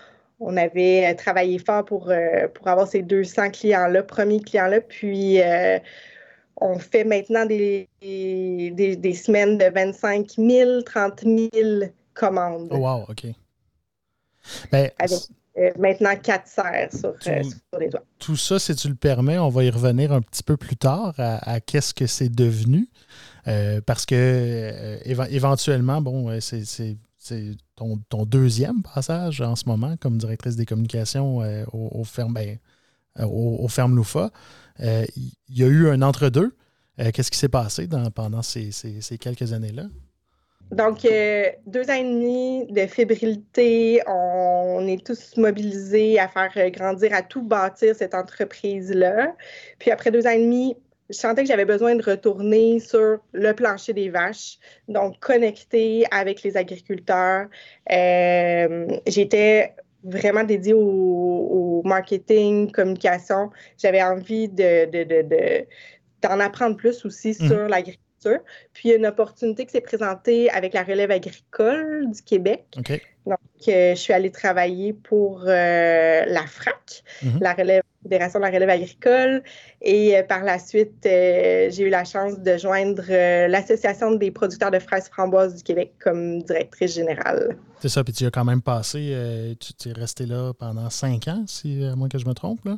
[0.41, 4.81] on avait euh, travaillé fort pour, euh, pour avoir ces 200 clients-là, premiers clients-là.
[4.81, 5.79] Puis, euh,
[6.57, 12.69] on fait maintenant des, des, semaines de 25 000, 30 000 commandes.
[12.71, 13.27] Oh wow, OK.
[14.71, 17.13] Ben, Avec maintenant quatre serres sur,
[17.79, 18.03] les doigts.
[18.19, 21.13] Tout ça, si tu le permets, on va y revenir un petit peu plus tard
[21.17, 22.87] à, qu'est-ce que c'est devenu.
[23.85, 26.63] parce que éventuellement, bon, c'est
[28.09, 32.57] ton, deuxième passage en ce moment comme directrice des communications euh, au, ferme, ben,
[33.19, 34.31] euh, au, Loufa.
[34.79, 36.55] Euh, il y a eu un entre-deux.
[37.13, 38.69] Qu'est-ce qui s'est passé pendant ces,
[39.19, 39.85] quelques années-là?
[40.71, 44.01] Donc, deux ans et demi de fébrilité.
[44.05, 49.33] On est tous mobilisés à faire grandir, à tout bâtir cette entreprise-là.
[49.79, 50.75] Puis après deux ans et demi,
[51.11, 56.41] je sentais que j'avais besoin de retourner sur le plancher des vaches, donc connecter avec
[56.43, 57.47] les agriculteurs.
[57.91, 63.49] Euh, j'étais vraiment dédiée au, marketing, communication.
[63.77, 65.65] J'avais envie de,
[66.21, 67.47] d'en apprendre plus aussi mhm.
[67.47, 68.39] sur l'agriculture.
[68.73, 72.65] Puis, il y a une opportunité qui s'est présentée avec la relève agricole du Québec.
[73.25, 77.39] Donc, euh, je suis allée travailler pour euh, la FRAC, mhm.
[77.41, 79.43] la relève Fédération de la relève agricole.
[79.81, 84.31] Et euh, par la suite, euh, j'ai eu la chance de joindre euh, l'Association des
[84.31, 87.57] producteurs de fraises framboises du Québec comme directrice générale.
[87.79, 91.43] C'est ça, puis tu as quand même passé, tu es resté là pendant cinq ans,
[91.47, 92.77] si à moins que je me trompe, là?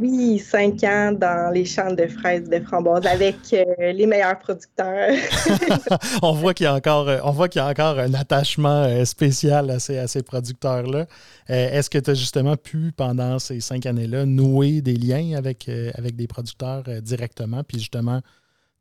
[0.00, 5.14] Oui, cinq ans dans les champs de fraises de framboises avec euh, les meilleurs producteurs.
[6.22, 8.82] on voit qu'il y a encore, euh, on voit qu'il y a encore un attachement
[8.82, 11.06] euh, spécial à ces, à ces producteurs-là.
[11.46, 16.16] Est-ce que tu as justement pu, pendant ces cinq années-là, nouer des liens avec, avec
[16.16, 18.20] des producteurs directement, puis justement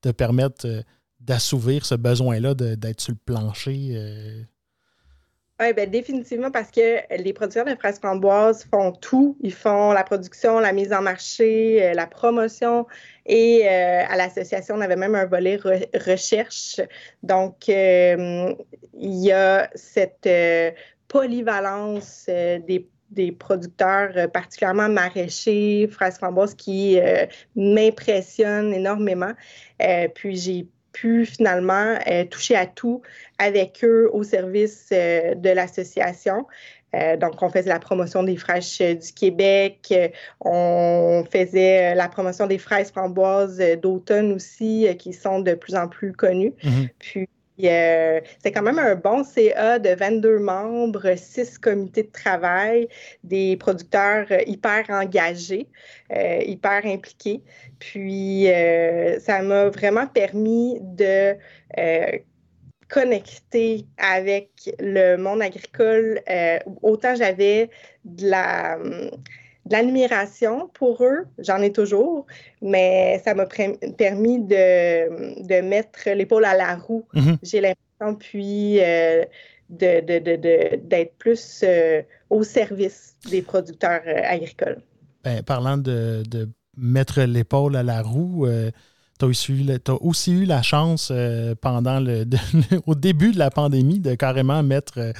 [0.01, 0.67] te permettre
[1.19, 4.47] d'assouvir ce besoin-là d'être sur le plancher
[5.61, 9.37] oui, ben, définitivement parce que les producteurs de fraises framboises font tout.
[9.41, 12.87] Ils font la production, la mise en marché, euh, la promotion
[13.27, 16.81] et euh, à l'association, on avait même un volet recherche.
[17.21, 18.55] Donc, euh,
[18.99, 20.27] il y a cette
[21.07, 26.99] polyvalence des producteurs particulièrement maraîchers, fraises framboises, qui
[27.55, 29.33] m'impressionnent énormément.
[30.15, 33.01] puis j'ai pu finalement euh, toucher à tout
[33.37, 36.47] avec eux au service euh, de l'association.
[36.93, 39.93] Euh, donc, on faisait la promotion des fraîches du Québec,
[40.41, 46.11] on faisait la promotion des fraises framboises d'automne aussi, qui sont de plus en plus
[46.11, 46.53] connues.
[46.61, 46.89] Mm-hmm.
[46.99, 52.87] Puis, euh, c'est quand même un bon CA de 22 membres, 6 comités de travail,
[53.23, 55.67] des producteurs euh, hyper engagés,
[56.11, 57.41] euh, hyper impliqués.
[57.79, 58.47] Puis,
[59.19, 61.35] ça m'a vraiment permis de
[62.87, 66.21] connecter avec le monde agricole.
[66.81, 67.69] autant j'avais
[68.05, 69.11] de la de
[69.71, 72.25] l'admiration pour eux, j'en ai toujours,
[72.61, 77.05] mais ça m'a permis de, de mettre l'épaule à la roue.
[77.13, 77.37] Mm-hmm.
[77.43, 79.23] J'ai l'impression, puis, euh,
[79.69, 84.81] d'être plus euh, au service des producteurs euh, agricoles.
[85.23, 86.23] Ben, parlant de,
[86.77, 88.47] mettre l'épaule à la roue,
[89.19, 91.11] tu as, aussi eu la chance
[91.61, 92.25] pendant le,
[92.87, 95.11] au début de la pandémie de carrément mettre euh,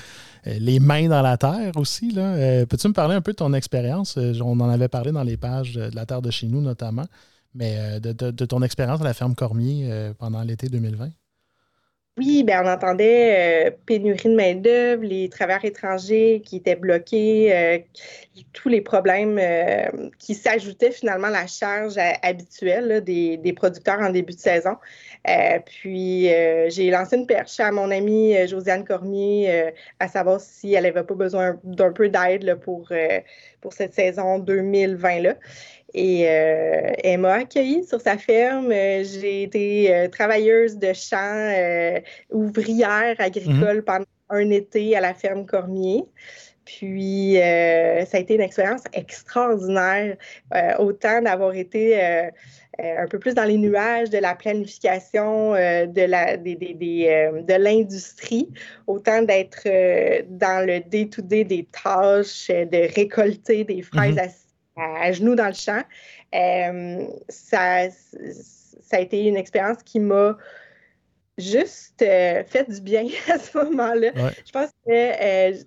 [0.46, 2.14] les mains dans la terre aussi.
[2.18, 4.18] Euh, peux-tu me parler un peu de ton expérience?
[4.18, 7.06] Euh, on en avait parlé dans les pages de la terre de chez nous notamment,
[7.54, 11.10] mais de, ton expérience à la ferme Cormier pendant l'été 2020.
[12.22, 17.84] Oui, ben on entendait pénurie de main-d'œuvre, les travailleurs étrangers qui étaient bloqués,
[18.54, 19.42] tous les problèmes
[20.20, 24.76] qui s'ajoutaient finalement à la charge habituelle des, des, producteurs en début de saison.
[25.28, 30.40] Euh, puis, euh, j'ai lancé une perche à mon amie euh, Josiane Cormier à savoir
[30.40, 32.92] si elle n'avait pas besoin d'un peu d'aide pour,
[33.62, 35.36] pour cette saison 2020-là.
[35.94, 38.72] Et euh, elle m'a accueillie sur sa ferme.
[38.72, 41.54] J'ai été travailleuse de champ,
[42.30, 43.84] ouvrière agricole mhm.
[43.84, 46.06] pendant un été à la ferme Cormier.
[46.64, 50.16] Puis, ça a été une expérience extraordinaire,
[50.80, 52.30] autant d'avoir été
[52.80, 56.58] euh, un peu plus dans les nuages de la planification euh, de la, des,
[57.10, 58.50] euh, de l'industrie,
[58.88, 59.68] autant d'être
[60.30, 64.20] dans le day-to-day des tâches, de récolter des fraises mm-hmm.
[64.20, 64.30] à,
[65.12, 65.84] genoux dans le champ.
[67.30, 70.38] ça, ça a été une expérience qui m'a
[71.38, 74.12] juste euh, fait du bien à ce moment-là.
[74.46, 75.58] Je pense que euh,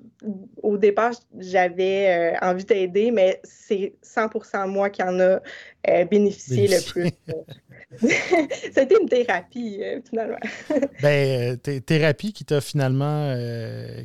[0.63, 5.41] au départ, j'avais euh, envie d'aider, mais c'est 100% moi qui en a
[6.05, 7.11] bénéficié le plus.
[8.73, 10.39] C'était une thérapie, finalement.
[11.03, 13.37] ben, thérapie qui t'a finalement,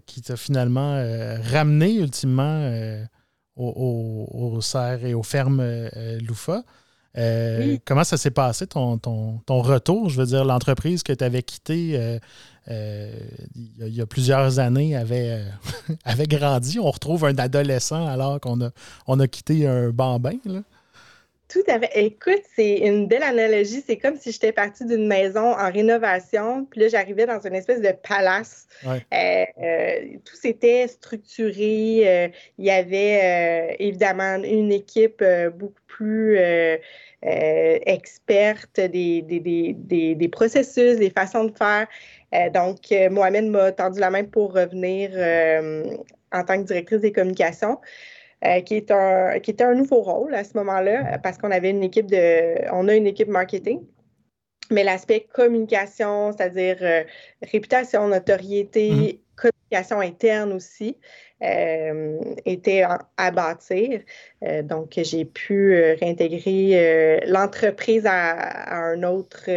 [0.05, 1.01] qui t'a finalement
[1.41, 2.69] ramené ultimement
[3.59, 5.63] au, au, au, cerf et aux fermes
[6.27, 6.63] Loufa.
[7.17, 10.09] Euh, comment ça s'est passé, ton, ton, retour?
[10.09, 12.19] Je veux dire, l'entreprise que tu avais quittée euh,
[12.69, 13.11] euh,
[13.55, 15.43] il, y a, plusieurs années avait,
[16.05, 16.79] avait grandi.
[16.79, 18.69] On retrouve un adolescent alors qu'on a,
[19.07, 20.37] on a quitté un bambin.
[20.45, 20.61] Là.
[21.49, 21.89] Tout à fait.
[21.95, 23.83] Écoute, c'est une belle analogie.
[23.85, 27.81] C'est comme si j'étais partie d'une maison en rénovation, puis là, j'arrivais dans une espèce
[27.81, 28.67] de palace.
[28.83, 32.31] tout s'était structuré.
[32.57, 35.23] il y avait évidemment une équipe
[35.55, 36.37] beaucoup plus
[37.25, 41.85] euh, experte des, des, des, processus, des façons de faire.
[42.33, 45.09] Euh, donc, euh, Mohamed m'a tendu la main pour revenir
[46.31, 47.77] en tant que directrice des communications.
[48.65, 51.83] Qui, est un, qui était un nouveau rôle à ce moment-là, parce qu'on avait une
[51.83, 52.71] équipe de.
[52.73, 53.81] On a une équipe marketing.
[54.71, 56.77] Mais l'aspect communication, c'est-à-dire
[57.41, 59.19] réputation, notoriété, mm-hmm.
[59.35, 60.95] communication interne aussi,
[61.41, 62.83] euh, était
[63.15, 64.01] à bâtir.
[64.43, 69.49] Euh, donc, j'ai pu euh, réintégrer l'entreprise à, un autre,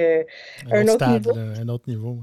[0.70, 1.36] un, autre, niveau.
[1.36, 2.18] un autre niveau.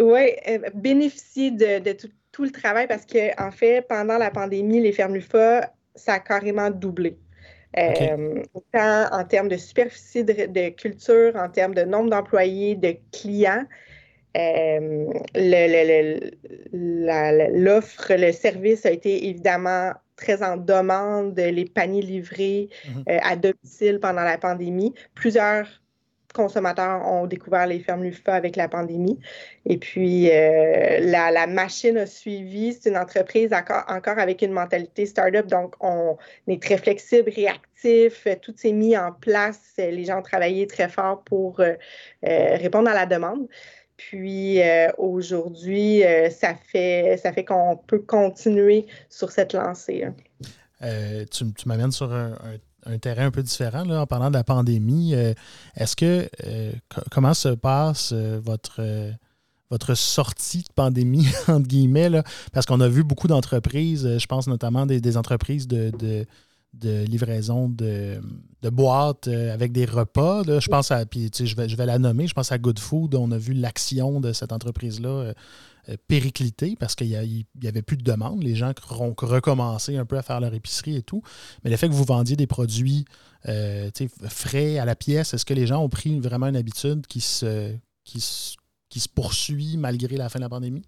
[0.00, 0.32] Oui,
[0.74, 2.08] bénéficier de, tout,
[2.40, 6.70] le travail parce que, en fait, pendant la pandémie, les fermes LUFA, ça a carrément
[6.70, 7.18] doublé.
[8.54, 13.64] autant en termes de superficie de, culture, en termes de nombre d'employés, de clients.
[14.34, 15.12] Euh,
[17.50, 23.04] l'offre, le, service a été évidemment très en demande, les paniers livrés mhm.
[23.10, 24.94] euh, à domicile pendant la pandémie.
[25.14, 25.66] Plusieurs
[26.32, 29.18] consommateurs ont découvert les fermes LUFA avec la pandémie.
[29.66, 32.72] Et puis, euh, la, machine a suivi.
[32.72, 36.16] C'est une entreprise encore, avec une mentalité start-up, donc on
[36.48, 38.26] est très flexible, réactif.
[38.42, 39.74] Tout s'est mis en place.
[39.78, 41.60] Les gens ont travaillé très fort pour
[42.22, 43.48] répondre à la demande.
[44.08, 50.04] Puis euh, aujourd'hui, euh, ça fait, ça fait qu'on peut continuer sur cette lancée.
[50.04, 50.14] Hein.
[50.82, 52.36] Euh, tu, m'amènes sur un,
[53.00, 55.14] terrain un peu différent là, en parlant de la pandémie.
[55.76, 56.28] Est-ce que
[57.10, 58.82] comment se passe votre
[59.70, 62.10] votre sortie de pandémie, entre guillemets,
[62.52, 66.26] parce qu'on a vu beaucoup d'entreprises, je pense notamment des, entreprises de
[66.80, 68.20] livraison de,
[68.70, 70.42] boîtes euh, avec des repas.
[70.44, 73.14] Je pense à, puis je vais, je vais la nommer, je pense à Good Food.
[73.14, 75.34] On a vu l'action de cette entreprise-là euh,
[75.88, 78.42] euh, péricliter parce qu'il n'y avait plus de demande.
[78.42, 81.22] Les gens ont recommencé un peu à faire leur épicerie et tout.
[81.64, 83.04] Mais le fait que vous vendiez des produits
[84.28, 87.76] frais à la pièce, est-ce que les gens ont pris vraiment une habitude qui se
[89.14, 90.84] poursuit malgré la fin de la pandémie?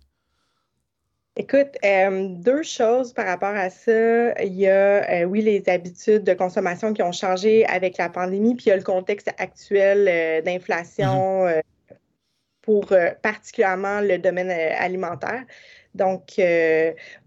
[1.36, 4.40] Écoute, euh, deux choses par rapport à ça.
[4.40, 8.54] Il y a, euh, oui, les habitudes de consommation qui ont changé avec la pandémie,
[8.54, 11.62] puis il y a le contexte actuel euh, d'inflation mm-hmm.
[12.62, 12.86] pour
[13.20, 15.42] particulièrement le domaine alimentaire.
[15.96, 16.40] Donc,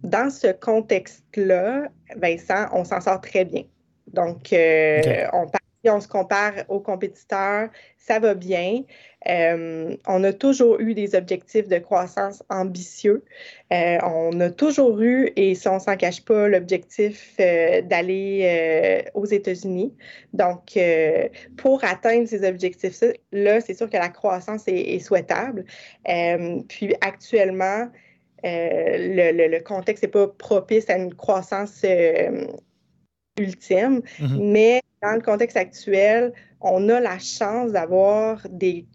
[0.04, 3.64] dans ce contexte-là, Vincent, on s'en sort très bien.
[4.08, 5.48] Donc, on
[5.86, 8.84] on se compare aux compétiteurs, ça va bien.
[9.28, 13.24] Euh, on a toujours eu des objectifs de croissance ambitieux.
[13.74, 19.04] Euh, on a toujours eu, et si on ne s'en cache pas, l'objectif euh, d'aller
[19.14, 19.94] aux États-Unis.
[20.34, 20.80] Donc,
[21.58, 25.66] pour atteindre ces objectifs-là, c'est sûr que la croissance est, souhaitable.
[26.70, 27.90] puis actuellement,
[28.44, 31.86] le, contexte n'est pas propice à une croissance
[33.40, 34.52] ultime, mm-hmm.
[34.52, 38.86] mais dans le contexte actuel, on a la chance d'avoir des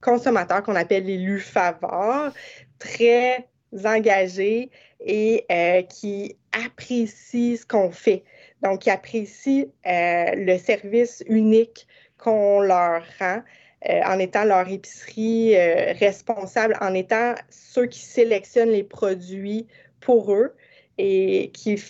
[0.00, 2.32] consommateurs qu'on appelle les lufavores,
[2.78, 3.48] très
[3.84, 8.24] engagés et euh, qui apprécient ce qu'on fait.
[8.62, 11.86] Donc, qui apprécient euh, le service unique
[12.18, 13.42] qu'on leur rend.
[13.88, 15.56] Euh, en étant leur épicerie
[15.94, 19.66] responsable, en étant ceux qui sélectionnent les produits
[19.98, 20.54] pour eux
[20.98, 21.82] et qui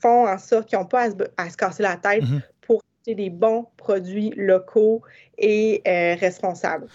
[0.00, 2.42] font en sorte qu'ils n'ont pas à se, casser la tête mm-hmm
[3.14, 5.02] des bons produits locaux
[5.38, 6.86] et responsables.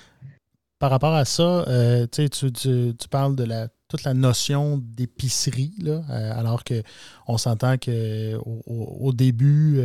[0.80, 1.66] Par rapport à ça,
[2.12, 3.48] tu, tu, parles de
[3.88, 5.74] toute la notion d'épicerie,
[6.10, 9.80] alors qu'on s'entend qu'au au, début,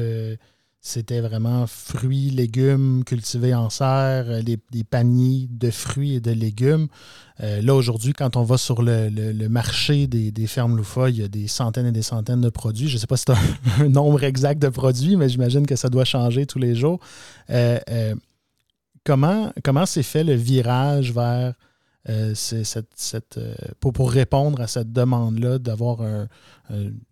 [0.87, 6.87] c'était vraiment fruits, légumes cultivés en serre, euh, des paniers de fruits et de légumes.
[7.41, 11.29] Euh, là, aujourd'hui, quand on va sur le, marché des, fermes loufa, il y a
[11.29, 12.89] des centaines et des centaines de produits.
[12.89, 15.89] Je ne sais pas si c'est un, nombre exact de produits, mais j'imagine que ça
[15.89, 17.01] doit changer tous les jours.
[17.51, 18.15] Euh,
[19.05, 21.55] comment comment s'est fait le virage vers
[22.35, 23.41] cette,
[23.81, 26.29] pour, pour, répondre à cette demande-là d'avoir un,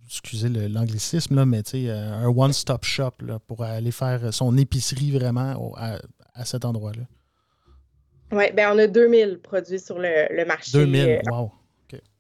[0.06, 5.74] excusez l'anglicisme, là, mais euh, un one-stop shop là, pour aller faire son épicerie vraiment
[5.76, 7.02] à, cet endroit-là.
[8.32, 10.72] Oui, ben on a 2000 produits sur le, marché.
[10.72, 11.52] 2000, euh, wow.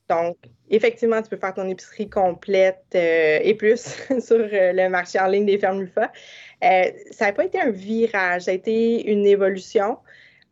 [0.08, 0.36] Donc,
[0.68, 3.80] effectivement, tu peux faire ton épicerie complète euh, et plus
[4.20, 6.12] sur le marché en ligne des fermes Lufa.
[6.60, 9.96] ça n'a pas été un virage, ça a été une évolution.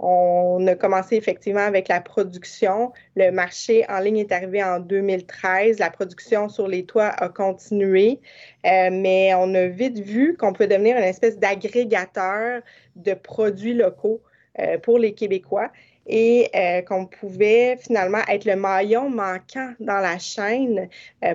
[0.05, 2.92] On a commencé effectivement avec la production.
[3.14, 5.78] Le marché en ligne est arrivé en 2013.
[5.78, 8.18] La production sur les toits a continué,
[8.66, 12.62] euh, mais on a vite vu qu'on peut devenir une espèce d'agrégateur
[12.96, 14.20] de produits locaux
[14.59, 15.70] euh, pour les Québécois
[16.09, 20.88] et euh, qu'on pouvait finalement être le maillon manquant dans la chaîne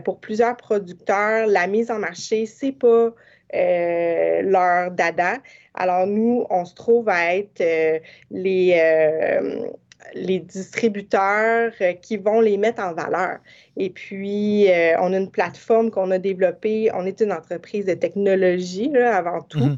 [0.04, 1.48] pour plusieurs producteurs.
[1.48, 3.14] La mise en marché, c'est pas
[3.56, 5.38] euh, leur dada.
[5.74, 9.68] Alors nous, on se trouve à être euh, les, euh,
[10.14, 11.72] les distributeurs
[12.02, 13.38] qui vont les mettre en valeur.
[13.78, 14.68] Et puis,
[15.00, 16.90] on a une plateforme qu'on a développée.
[16.94, 19.78] On est une entreprise de technologie avant tout.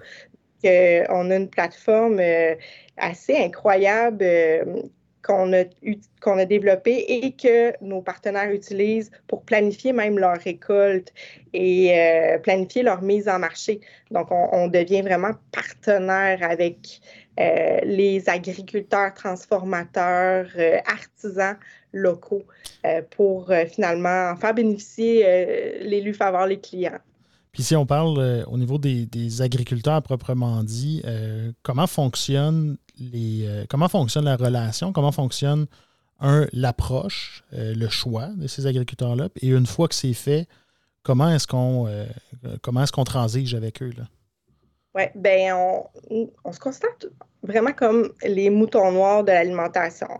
[0.63, 1.05] Mm-hmm.
[1.09, 2.21] on a une plateforme
[2.97, 4.25] assez incroyable
[5.21, 5.65] qu'on a,
[6.21, 11.13] qu'on a développé et que nos partenaires utilisent pour planifier même leur récolte
[11.53, 13.81] et euh, planifier leur mise en marché.
[14.11, 17.01] Donc, on, devient vraiment partenaire avec
[17.39, 21.57] euh, les agriculteurs, transformateurs, euh, artisans
[21.91, 22.43] locaux
[23.09, 26.99] pour finalement faire bénéficier l'élu faveur les clients.
[27.51, 31.01] Puis si on parle au niveau des, des, agriculteurs proprement dit,
[31.63, 35.67] comment fonctionne euh, comment fonctionne la relation, comment fonctionne,
[36.19, 40.47] un, l'approche, euh, le choix de ces agriculteurs-là, et une fois que c'est fait,
[41.03, 42.05] comment est-ce qu'on euh,
[43.05, 43.93] transige avec eux?
[44.95, 47.05] Oui, ben on, on, se constate
[47.43, 50.07] vraiment comme les moutons noirs de l'alimentation.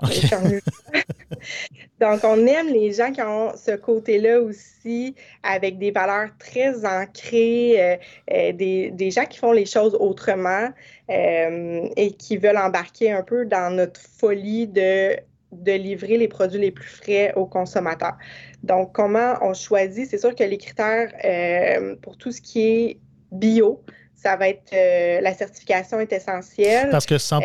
[2.00, 8.00] Donc, on aime les gens qui ont ce côté-là aussi, avec des valeurs très ancrées,
[8.28, 10.70] des, des, gens qui font les choses autrement,
[11.10, 15.16] euh, et qui veulent embarquer un peu dans notre folie de,
[15.52, 18.18] de livrer les produits les plus frais aux consommateurs.
[18.64, 20.10] Donc, comment on choisit?
[20.10, 22.98] C'est sûr que les critères euh, pour tout ce qui est
[23.32, 23.84] bio,
[24.22, 26.90] ça va être euh, la certification est essentielle.
[26.90, 27.42] Parce que 100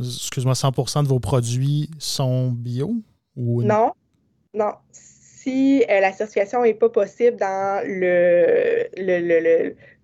[0.00, 2.94] excuse-moi, 100 de vos produits sont bio
[3.36, 3.92] ou non?
[4.54, 8.88] Non, si euh, la certification n'est pas possible dans le,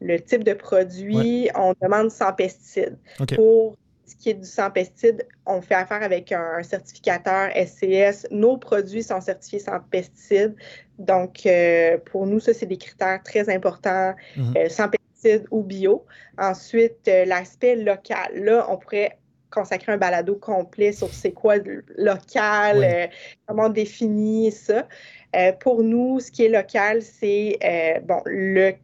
[0.01, 2.99] le, type de produit, on demande sans pesticides.
[3.35, 3.77] Pour
[4.07, 8.27] ce qui est du sans pesticides, on fait affaire avec un, certificateur SCS.
[8.31, 10.55] Nos produits sont certifiés sans pesticides.
[10.99, 14.55] Donc, euh, pour nous, ça, c'est des critères très importants, mhm.
[14.57, 15.04] euh, sans pesticides
[15.51, 16.05] ou bio.
[16.39, 18.33] Ensuite, l'aspect local.
[18.35, 19.19] Là, on pourrait
[19.51, 21.57] consacrer un balado complet sur c'est quoi
[21.97, 23.09] local,
[23.47, 24.89] comment on définit ça.
[25.35, 28.75] Euh, pour nous, ce qui est local, c'est euh, bon, le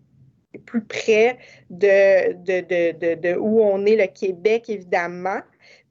[0.66, 1.38] plus près
[1.70, 5.40] de, de, où on est, le Québec, évidemment.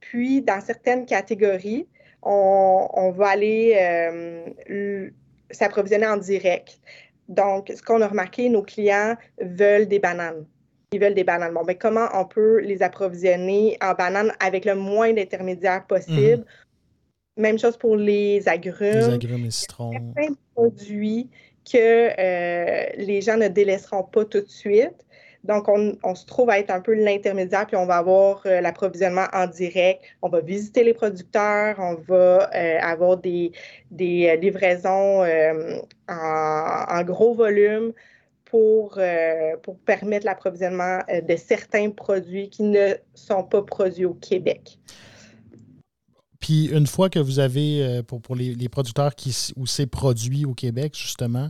[0.00, 1.86] Puis, dans certaines catégories,
[2.22, 3.74] on, va aller
[4.68, 5.08] euh,
[5.50, 6.78] s'approvisionner en direct.
[7.30, 10.44] Donc, ce qu'on a remarqué, nos clients veulent des bananes.
[10.92, 11.54] Ils veulent des bananes.
[11.54, 16.44] Bon, mais ben, comment on peut les approvisionner en bananes avec le moins d'intermédiaires possible?
[16.44, 17.40] Mm-hmm.
[17.40, 18.90] Même chose pour les agrumes.
[18.90, 19.92] Les agrumes et citrons.
[19.92, 21.30] Certains produits
[21.64, 25.06] que euh, les gens ne délaisseront pas tout de suite.
[25.44, 29.26] Donc, on, se trouve à être un peu l'intermédiaire, puis on va avoir euh, l'approvisionnement
[29.32, 30.02] en direct.
[30.22, 33.52] On va visiter les producteurs, on va euh, avoir des,
[33.90, 35.24] des livraisons
[36.08, 37.92] en, gros volume
[38.44, 38.98] pour,
[39.62, 44.78] pour permettre l'approvisionnement de certains produits qui ne sont pas produits au Québec.
[46.50, 50.44] Puis une fois que vous avez, euh, pour, pour les, producteurs qui, où c'est produit
[50.44, 51.48] au Québec, justement,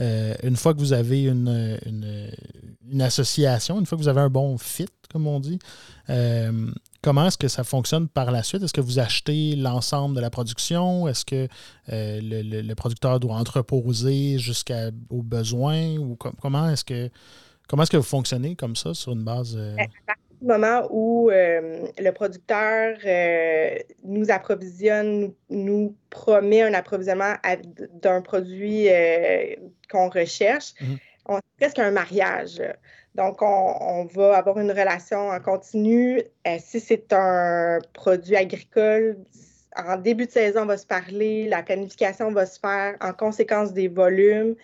[0.00, 4.28] euh, une fois que vous avez une, une, association, une fois que vous avez un
[4.28, 5.60] bon fit, comme on dit,
[6.08, 6.68] euh,
[7.00, 8.64] comment est-ce que ça fonctionne par la suite?
[8.64, 11.06] Est-ce que vous achetez l'ensemble de la production?
[11.06, 11.46] Est-ce que
[11.86, 15.96] le, producteur doit entreposer jusqu'aux besoins?
[15.96, 17.08] Ou comment est-ce que
[17.68, 19.56] Comment est-ce que vous fonctionnez comme ça sur une base?
[20.40, 22.96] Du moment où le producteur
[24.04, 27.34] nous approvisionne, nous, promet un approvisionnement
[28.02, 28.88] d'un produit
[29.90, 30.94] qu'on recherche, mmh
[31.26, 32.62] on c'est presque un mariage.
[33.14, 36.22] Donc, on, va avoir une relation en continu.
[36.58, 39.16] si c'est un produit agricole,
[39.76, 43.72] en début de saison, on va se parler, la planification va se faire en conséquence
[43.72, 44.56] des volumes.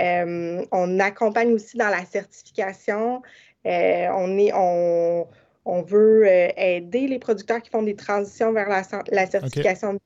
[0.00, 3.22] Euh, on accompagne aussi dans la certification.
[3.66, 5.28] Euh, on, est, on,
[5.64, 9.98] on veut euh, aider les producteurs qui font des transitions vers la, la certification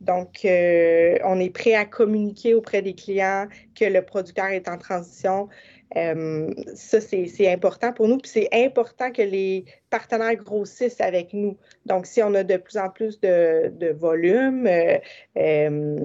[0.00, 5.48] Donc, on est prêt à communiquer auprès des clients que le producteur est en transition.
[5.96, 8.18] Euh, ça, c'est important pour nous.
[8.18, 11.56] Puis c'est important que les partenaires grossissent avec nous.
[11.84, 14.98] Donc, si on a de plus en plus de, de volume, euh,
[15.36, 16.00] euh,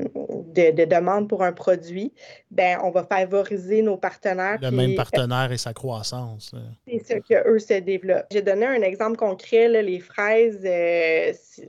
[0.53, 2.13] de, demandes pour un produit,
[2.51, 4.59] ben on va favoriser nos partenaires.
[4.61, 6.53] Le même partenaire et sa croissance.
[6.87, 8.27] C'est ça qu'eux se développent.
[8.31, 10.67] J'ai donné un exemple concret, les fraises,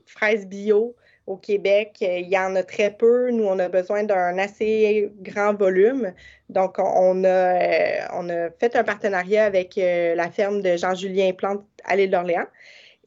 [0.06, 0.94] fraises bio
[1.32, 3.30] au Québec, euh, il y en a très peu.
[3.30, 6.12] Nous, on a besoin d'un assez grand volume.
[6.50, 11.32] Donc, on a, euh, on a fait un partenariat avec euh, la ferme de Jean-Julien
[11.32, 12.46] Plante à l'île d'Orléans.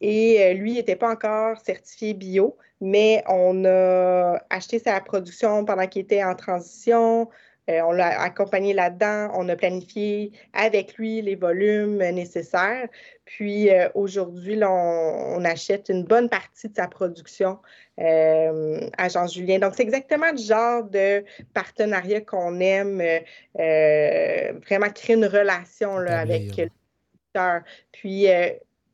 [0.01, 5.87] Et lui, il n'était pas encore certifié bio, mais on a acheté sa production pendant
[5.87, 7.29] qu'il était en transition.
[7.67, 9.31] On l'a accompagné là-dedans.
[9.33, 12.87] On a planifié avec lui les volumes nécessaires.
[13.25, 17.57] Puis aujourd'hui, on, on, achète une bonne partie de sa production
[18.01, 19.59] euh, à Jean-Julien.
[19.59, 26.19] Donc, c'est exactement le genre de partenariat qu'on aime, euh, vraiment créer une relation là,
[26.19, 27.61] avec le producteur.
[27.93, 28.49] Puis, euh,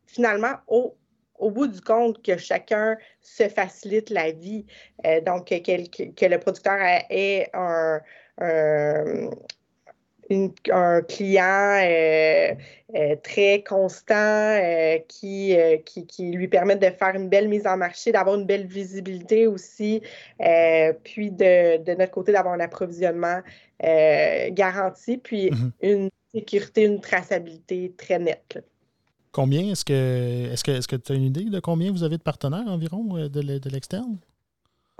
[0.05, 0.95] finalement, au,
[1.39, 4.67] au bout du compte, que chacun se facilite la vie.
[5.25, 6.77] donc, que, que, le producteur
[7.09, 7.99] ait un,
[10.69, 12.53] un client euh,
[12.95, 15.55] euh, très constant euh, qui,
[16.07, 20.01] qui, lui permet de faire une belle mise en marché, d'avoir une belle visibilité aussi,
[21.03, 23.41] puis de, notre côté, d'avoir un approvisionnement
[23.81, 25.71] garanti, puis mm-hmm.
[25.81, 28.63] une sécurité, une traçabilité très nette.
[29.31, 29.71] Combien?
[29.71, 32.21] Est-ce que est-ce que est-ce que tu as une idée de combien vous avez de
[32.21, 34.17] partenaires environ de l'externe?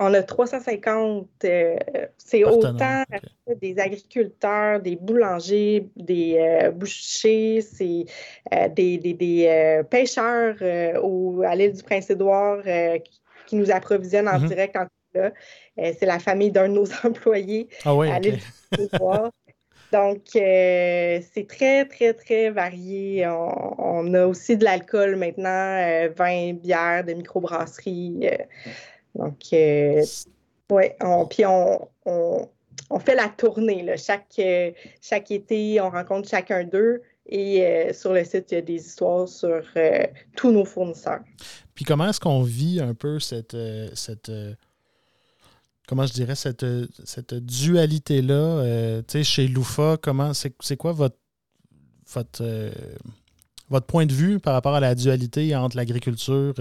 [0.02, 1.76] On a 350, euh,
[2.18, 3.04] c'est autant
[3.60, 8.06] des agriculteurs, des boulangers, des euh, bouchers, c'est
[8.52, 12.62] euh, des, pêcheurs à l'île du Prince-Édouard
[13.46, 14.48] qui, nous approvisionnent en mm-hmm.
[14.48, 15.30] direct en là.
[15.76, 19.30] c'est la famille d'un de nos employés ah à l'île du Prince-Édouard.
[19.92, 23.26] Donc, c'est très, très, très varié.
[23.28, 28.30] On, a aussi de l'alcool maintenant, vin, bière, de microbrasserie.
[29.14, 30.02] Donc, euh,
[30.70, 30.96] ouais,
[31.30, 33.82] puis on, on, fait la tournée.
[33.82, 33.96] Là.
[33.96, 37.02] Chaque, euh, chaque été, on rencontre chacun d'eux.
[37.26, 39.62] Et euh, sur le site, il y a des histoires sur
[40.36, 41.20] tous nos fournisseurs.
[41.74, 43.56] Puis comment est-ce qu'on vit un peu cette,
[43.94, 44.30] cette
[45.86, 46.66] comment je dirais, cette,
[47.04, 49.02] cette dualité-là?
[49.02, 51.16] tu sais, chez Loufa, comment c'est quoi votre,
[52.12, 52.72] votre,
[53.70, 56.54] votre point de vue par rapport à la dualité entre l'agriculture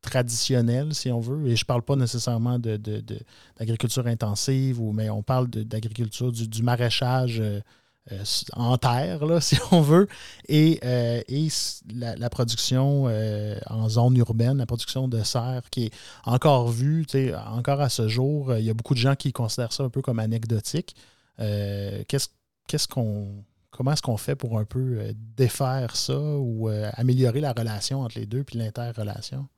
[0.00, 1.48] traditionnelle, si on veut.
[1.48, 6.62] Et je ne parle pas nécessairement d'agriculture de, intensive, ou, mais on parle d'agriculture, du,
[6.62, 7.60] maraîchage euh,
[8.12, 8.24] euh,
[8.54, 10.08] en terre, si on veut,
[10.48, 11.20] et, euh,
[11.94, 13.04] la, production
[13.66, 15.92] en zone urbaine, la production de serre, qui est
[16.24, 17.06] encore vue,
[17.54, 20.02] encore à ce jour, il y a beaucoup de gens qui considèrent ça un peu
[20.02, 20.96] comme anecdotique.
[21.38, 22.28] qu'est-ce,
[22.66, 28.00] qu'est-ce qu'on comment est-ce qu'on fait pour un peu défaire ça ou améliorer la relation
[28.00, 29.48] entre les deux puis l'interrelation?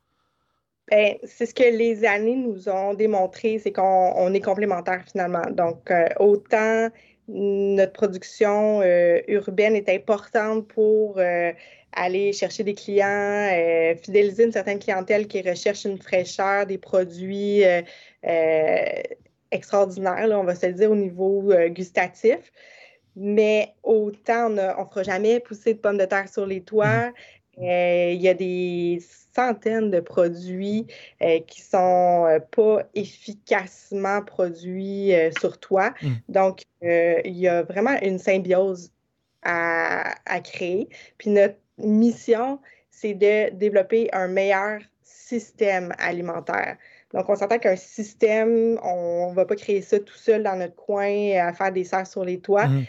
[0.91, 5.49] Ben, c'est ce que les années nous ont démontré, c'est qu'on est complémentaires finalement.
[5.51, 6.89] Donc, euh, autant
[7.29, 11.53] notre production euh, urbaine est importante pour euh,
[11.93, 13.49] aller chercher des clients,
[14.03, 17.63] fidéliser une certaine clientèle qui recherche une fraîcheur, des produits
[19.51, 22.51] extraordinaires, on va se le dire au niveau gustatif.
[23.15, 27.13] Mais autant on ne fera jamais pousser de pommes de terre sur les toits.
[27.59, 27.65] Mmh.
[27.65, 29.01] Il y a des
[29.35, 30.87] centaines de produits
[31.23, 35.95] euh, qui sont euh, pas efficacement produits euh, sur toi.
[36.03, 36.09] Mm.
[36.29, 38.91] Donc, il y a vraiment une symbiose
[39.43, 40.89] à, créer.
[41.19, 46.77] Puis notre mission, c'est de développer un meilleur système alimentaire.
[47.15, 50.75] Donc, on s'entend qu'un système, on ne va pas créer ça tout seul dans notre
[50.75, 52.67] coin à faire des serres sur les toits.
[52.67, 52.85] Mm.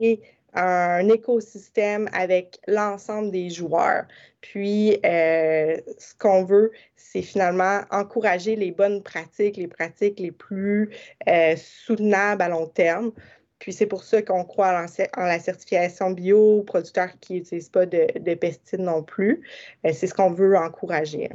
[0.00, 0.20] C'est
[0.54, 4.04] un écosystème avec l'ensemble des joueurs.
[4.40, 10.90] Puis, euh, ce qu'on veut, c'est finalement encourager les bonnes pratiques, les pratiques les plus
[11.28, 13.12] euh, soutenables à long terme
[13.58, 14.86] Puis c'est pour ça qu'on croit
[15.16, 19.42] en, la certification bio, producteurs qui n'utilisent pas de, pesticides non plus.
[19.84, 21.28] Euh, c'est ce qu'on veut encourager.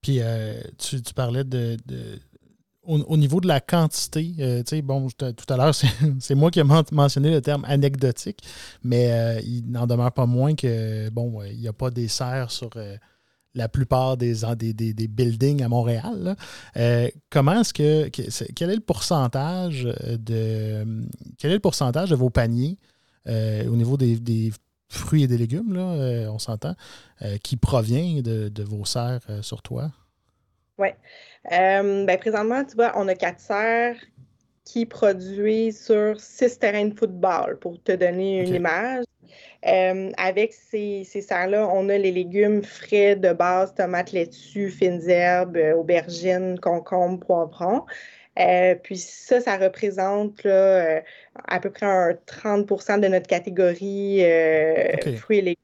[0.00, 0.20] Puis
[0.78, 1.76] tu, parlais de,
[2.88, 5.74] au, niveau de la quantité, euh, tu sais, bon, tout à l'heure,
[6.20, 8.40] c'est moi qui ai mentionné le terme anecdotique,
[8.82, 12.70] mais il n'en demeure pas moins que, bon, il n'y a pas des serres sur
[13.54, 16.36] la plupart des, des, des, buildings à Montréal.
[16.76, 22.78] Euh, comment est-ce que, quel est le pourcentage de de vos paniers
[23.28, 24.52] euh, au niveau des,
[24.90, 26.74] fruits et des légumes, là, euh, on s'entend,
[27.42, 29.90] qui provient de, vos serres sur toi?
[30.78, 30.88] Oui.
[31.44, 33.96] Ben, présentement, tu vois, on a quatre serres
[34.64, 39.04] qui produisent sur six terrains de football, pour te donner une image.
[39.66, 45.08] Euh, avec ces, ces serres-là, on a les légumes frais de base, tomates, laitue, fines
[45.08, 47.84] herbes, euh, aubergines, concombres, poivrons.
[48.38, 54.22] Euh, puis ça, ça représente à peu près un 30 de notre catégorie
[55.16, 55.56] fruits et légumes.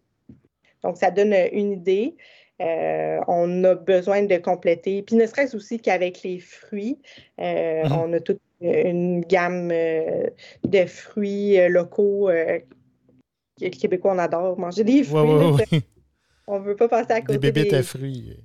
[0.82, 2.16] Donc, ça donne une idée.
[2.60, 5.02] On a besoin de compléter.
[5.02, 6.98] Puis ne serait-ce aussi qu'avec les fruits,
[7.38, 7.92] mm-hmm.
[7.92, 12.30] on a toute une gamme de fruits locaux
[13.60, 15.80] les Québécois, on adore manger des fruits.
[16.46, 18.38] On ne veut pas passer à côté des, bébés des, fruits.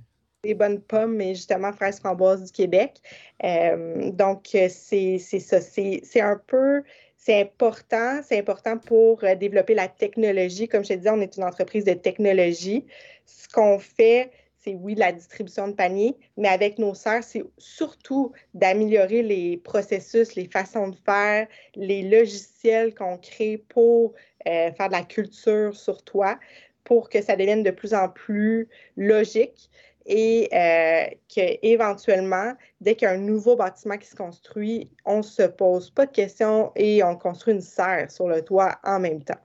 [0.46, 3.02] des bonnes pommes, mais justement fraises framboises du Québec.
[3.44, 5.60] Euh, donc, c'est ça.
[5.60, 6.82] C'est un peu
[7.18, 10.70] c'est important, c'est important pour euh, développer la technologie.
[10.70, 12.86] Comme je te disais, on est une entreprise de technologie.
[13.30, 18.34] Ce qu'on fait, c'est oui, la distribution de paniers, mais avec nos serres, c'est surtout
[18.54, 24.14] d'améliorer les processus, les façons de faire, les logiciels qu'on crée pour
[24.48, 26.40] euh, faire de la culture sur toi
[26.84, 28.68] pour que ça devienne de plus en plus
[28.98, 29.70] logique
[30.06, 36.08] et euh, qu'éventuellement, dès qu'il nouveau bâtiment qui se construit, on ne se pose pas
[36.08, 39.40] de questions et on construit une serre sur le toit en même temps.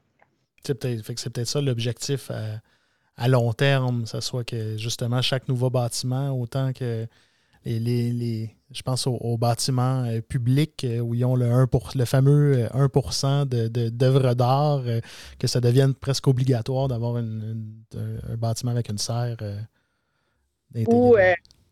[0.64, 2.62] C'est peut-être ça l'objectif à,
[3.28, 7.06] long terme, ça soit que justement chaque nouveau bâtiment, autant que
[7.64, 12.04] les, je pense aux, bâtiments euh, publics euh, où ils ont le, 1 pour, le
[12.04, 14.82] fameux 1% euh, d'œuvres d'art,
[15.38, 17.54] que ça devienne presque obligatoire d'avoir un,
[18.36, 19.36] bâtiment avec une serre.
[20.86, 21.16] Ou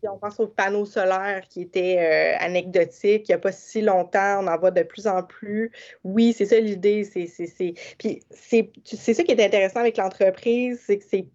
[0.07, 4.47] on pense aux panneaux solaires qui étaient anecdotiques il n'y a pas si longtemps, on
[4.47, 5.71] en voit de plus en plus.
[6.03, 7.03] Oui, c'est ça l'idée.
[7.03, 7.27] C'est,
[7.97, 11.25] Puis c'est ça qui est intéressant avec l'entreprise, c'est que c'est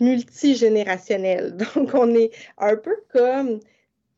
[0.00, 1.56] multigénérationnel.
[1.76, 3.60] Donc, on est un peu comme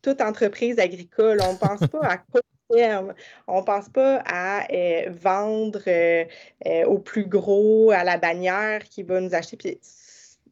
[0.00, 1.38] toute entreprise agricole.
[1.42, 2.42] On ne pense pas à court
[2.72, 3.14] terme.
[3.46, 6.24] On ne pense pas à euh, vendre euh,
[6.66, 9.56] euh, au plus gros, à la bannière qui va nous acheter.
[9.56, 9.80] Puis,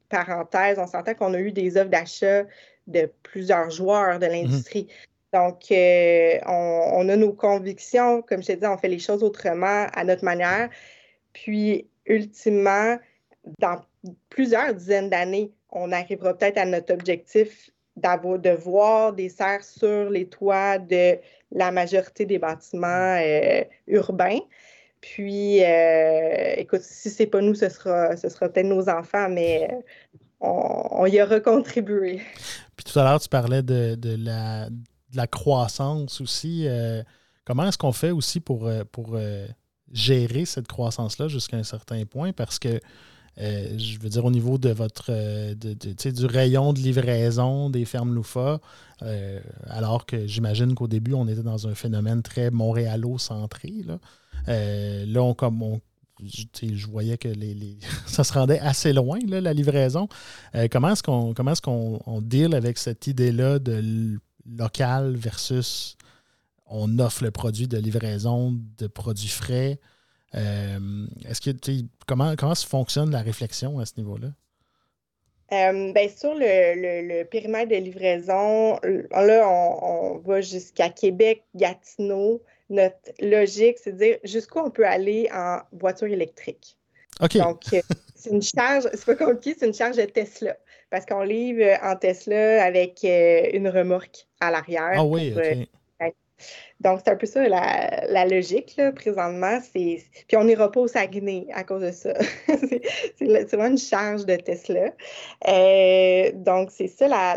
[0.09, 2.45] parenthèse, on s'entend qu'on a eu des offres d'achat
[2.87, 4.89] de plusieurs joueurs de l'industrie.
[5.33, 8.22] Donc, on, a nos convictions.
[8.22, 10.68] Comme je te dis, on fait les choses autrement, à notre manière.
[11.33, 12.99] Puis, ultimement,
[13.59, 13.81] dans
[14.28, 20.26] plusieurs dizaines d'années, on arrivera peut-être à notre objectif de voir des serres sur les
[20.26, 21.18] toits de
[21.53, 24.39] la majorité des bâtiments euh, urbains.
[25.01, 29.28] Puis, euh, écoute, si ce n'est pas nous, ce sera, ce sera peut-être nos enfants,
[29.28, 29.68] mais
[30.43, 32.20] euh, on, y aura contribué.
[32.76, 33.97] Puis tout à l'heure, tu parlais de,
[35.12, 36.66] la, croissance aussi.
[37.45, 39.18] comment est-ce qu'on fait aussi pour, pour
[39.91, 42.32] gérer cette croissance-là jusqu'à un certain point?
[42.32, 42.80] Parce que
[43.38, 48.14] euh, je veux dire, au niveau de votre euh, du rayon de livraison des fermes
[48.14, 48.61] Loufa,
[49.03, 53.72] euh, alors que j'imagine qu'au début, on était dans un phénomène très montréalo-centré.
[53.86, 53.99] Là,
[54.47, 55.80] là on, comme
[56.23, 60.09] je, voyais que les, ça se rendait assez loin, la livraison.
[60.71, 65.97] comment est-ce qu'on comment est-ce qu'on deal avec cette idée-là de local versus
[66.66, 69.79] on offre le produit de livraison de produits frais?
[70.35, 71.51] Euh, est-ce que
[72.07, 74.29] comment, comment fonctionne la réflexion à ce niveau-là?
[75.53, 78.79] Euh, ben, sur le, périmètre de livraison,
[79.11, 82.41] là, on, va jusqu'à Québec, Gatineau.
[82.71, 86.77] Notre logique, c'est de dire jusqu'où on peut aller en voiture électrique.
[87.21, 87.37] OK.
[87.37, 87.81] Donc, euh,
[88.14, 90.57] c'est une charge, c'est pas compliqué, c'est une charge de Tesla.
[90.89, 94.95] Parce qu'on livre en Tesla avec une remorque à l'arrière.
[94.97, 95.68] Ah oui, OK.
[96.81, 99.59] Donc, c'est un peu ça la, logique, là, présentement.
[99.75, 100.03] Puis,
[100.35, 102.14] on n'ira pas au Saguenay à cause de ça.
[103.18, 104.91] c'est vraiment une charge de Tesla.
[105.49, 107.37] Euh, donc, c'est ça la,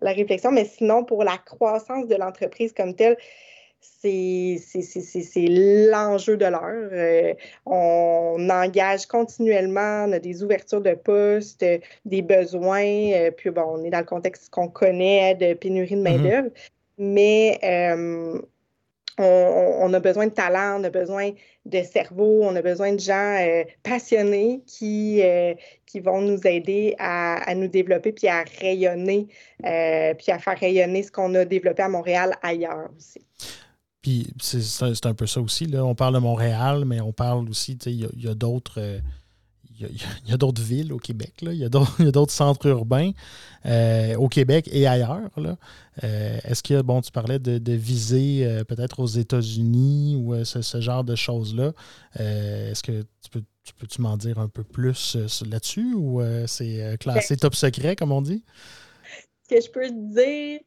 [0.00, 0.52] la, réflexion.
[0.52, 3.16] Mais sinon, pour la croissance de l'entreprise comme telle,
[4.00, 5.46] c'est
[5.90, 6.90] l'enjeu de l'heure.
[6.92, 7.34] Euh,
[7.66, 11.64] on engage continuellement, on a des ouvertures de postes,
[12.04, 16.00] des besoins, euh, puis bon, on est dans le contexte qu'on connaît de pénurie de
[16.00, 16.02] mm-hmm.
[16.02, 16.50] main-d'œuvre
[17.00, 18.40] mais euh,
[19.18, 21.30] on, a besoin de talent, on a besoin
[21.64, 25.22] de cerveau, on a besoin de gens passionnés qui,
[25.86, 29.28] qui vont nous aider à, nous développer puis à rayonner,
[29.60, 33.27] puis à faire rayonner ce qu'on a développé à Montréal ailleurs aussi.
[34.08, 35.66] Puis c'est un peu ça aussi.
[35.66, 35.84] Là.
[35.84, 38.80] On parle de Montréal, mais on parle aussi, il y a d'autres
[39.80, 41.52] il y a, d'autres villes au Québec, là.
[41.52, 43.12] il y a d'autres centres urbains
[43.64, 45.30] euh, au Québec et ailleurs.
[45.36, 50.80] Euh, est-ce que, bon, tu parlais de, de viser euh, peut-être aux États-Unis ou ce,
[50.80, 51.72] genre de choses-là.
[52.16, 57.34] Est-ce que tu peux tu peux-tu m'en dire un peu plus là-dessus ou c'est classé
[57.34, 58.42] ben, top secret, comme on dit?
[59.42, 60.60] Ce que je peux te dire,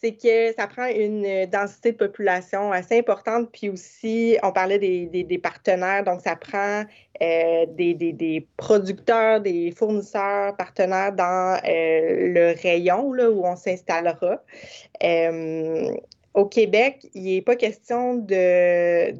[0.00, 3.50] c'est que ça prend une euh, densité de population assez importante.
[3.52, 6.84] Puis aussi, on parlait des, partenaires, donc ça prend
[7.20, 14.40] euh, des, producteurs, des fournisseurs, partenaires dans euh, le rayon là, où on s'installera.
[16.34, 19.10] au Québec, il n'est pas question de,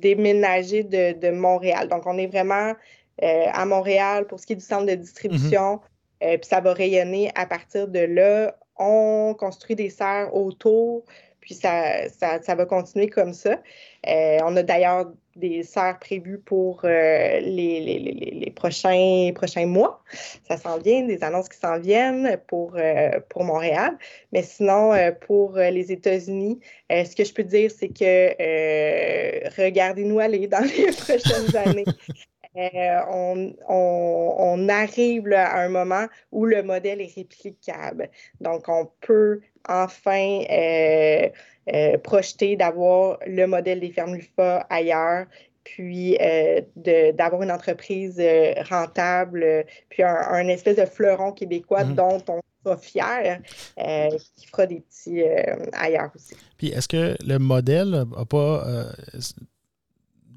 [0.00, 1.88] déménager de, Montréal.
[1.88, 2.74] Donc, on est vraiment
[3.22, 5.80] à Montréal pour ce qui est du centre de distribution.
[6.20, 6.38] Mm-hmm.
[6.38, 11.04] puis ça va rayonner à partir de là on construit des serres autour,
[11.46, 13.60] puis ça, ça, va continuer comme ça.
[14.08, 20.02] Euh, on a d'ailleurs des serres prévues pour euh, les, prochains, prochains mois.
[20.48, 23.96] Ça s'en vient, des annonces qui s'en viennent pour, euh, pour Montréal.
[24.32, 26.58] Mais sinon, pour les États-Unis,
[26.90, 31.84] ce que je peux dire, c'est que regardez-nous aller dans les prochaines années.
[32.56, 38.10] Euh, on, arrive à un moment où le modèle est réplicable.
[38.40, 41.28] Donc, on peut enfin euh,
[41.72, 45.26] euh, projeter d'avoir le modèle des fermes LUFA ailleurs,
[45.64, 46.16] puis
[46.76, 48.22] d'avoir une entreprise
[48.70, 51.94] rentable, puis un, espèce de fleuron québécois mmh.
[51.94, 53.40] dont on sera fier,
[54.36, 55.22] qui fera des petits
[55.72, 56.36] ailleurs aussi.
[56.56, 58.64] Puis est-ce que le modèle n'a pas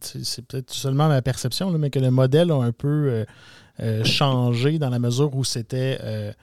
[0.03, 3.25] c'est peut-être seulement ma perception, mais que le modèle a un peu euh,
[3.79, 5.99] euh, changé dans la mesure où c'était.
[6.01, 6.33] Euh,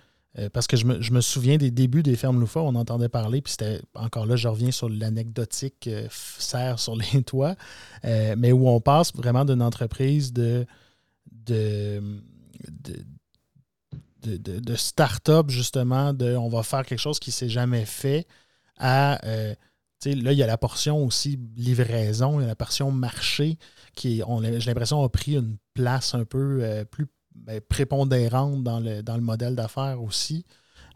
[0.53, 3.81] parce que je me, souviens des débuts des fermes Loufa, on entendait parler, puis c'était
[3.95, 7.57] encore là, je reviens sur l'anecdotique serre sur les toits,
[8.05, 10.67] mais où on passe vraiment d'une entreprise de,
[11.33, 12.03] de,
[14.25, 18.27] de, de, start-up, justement, de on va faire quelque chose qui ne s'est jamais fait,
[18.77, 19.19] à
[20.05, 23.59] là, il y a la portion aussi livraison, il y a la portion marché
[23.94, 24.22] qui,
[24.59, 29.16] j'ai l'impression, a pris une place un peu euh, plus ben, prépondérante dans le, dans
[29.16, 30.44] le modèle d'affaires aussi.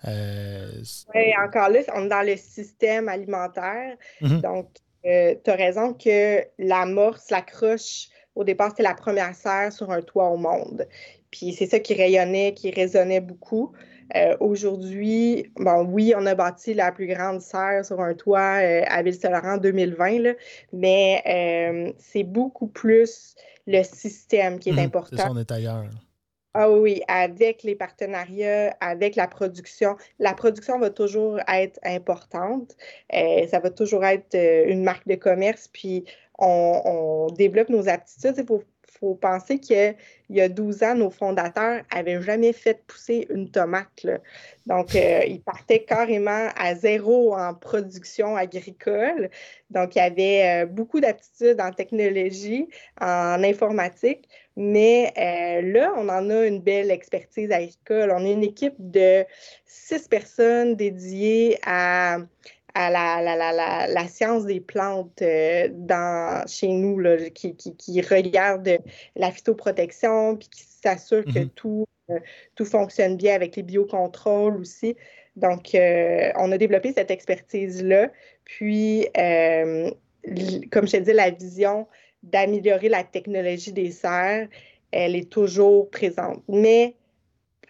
[0.06, 0.70] Euh,
[1.14, 3.96] oui, encore là, on est dans le système alimentaire.
[4.22, 4.40] Mm-hmm.
[4.40, 4.68] Donc,
[5.04, 9.90] euh, tu as raison que l'amorce, la croche, au départ, c'était la première serre sur
[9.90, 10.86] un toit au monde.
[11.30, 13.72] Puis c'est ça qui rayonnait, qui résonnait beaucoup.
[14.16, 18.82] Euh, aujourd'hui, bon, oui, on a bâti la plus grande serre sur un toit euh,
[18.88, 20.34] à Ville-Saint-Laurent en 2020,
[20.72, 23.34] mais euh, c'est beaucoup plus
[23.66, 25.16] le système qui est mmh, important.
[25.16, 25.84] C'est on est ailleurs.
[26.54, 29.96] Ah oui, avec les partenariats, avec la production.
[30.18, 32.76] La production va toujours être importante.
[33.12, 35.68] ça va toujours être une marque de commerce.
[35.72, 36.04] Puis
[36.40, 38.34] on, développe nos aptitudes.
[38.36, 38.64] Il faut
[39.00, 39.96] faut penser qu'il
[40.28, 44.06] y a 12 ans, nos fondateurs n'avaient jamais fait pousser une tomate.
[44.66, 49.30] Donc, euh, ils partaient carrément à zéro en production agricole.
[49.70, 52.68] Donc, il y avait euh, beaucoup d'aptitudes en technologie,
[53.00, 54.28] en informatique.
[54.56, 58.12] Mais euh, là, on en a une belle expertise agricole.
[58.14, 59.24] On est une équipe de
[59.64, 62.18] six personnes dédiées à
[62.74, 67.02] à la, science des plantes euh, dans, chez nous,
[67.34, 68.78] qui, qui, regarde
[69.16, 71.50] la phytoprotection, puis qui s'assure que mhm.
[71.50, 72.18] tout, euh,
[72.54, 74.96] tout fonctionne bien avec les biocontrôles aussi.
[75.36, 78.10] Donc, euh, on a développé cette expertise-là.
[78.44, 79.06] Puis,
[80.70, 81.86] comme je te dis, la vision
[82.22, 84.48] d'améliorer la technologie des serres,
[84.90, 86.42] elle est toujours présente.
[86.48, 86.96] Mais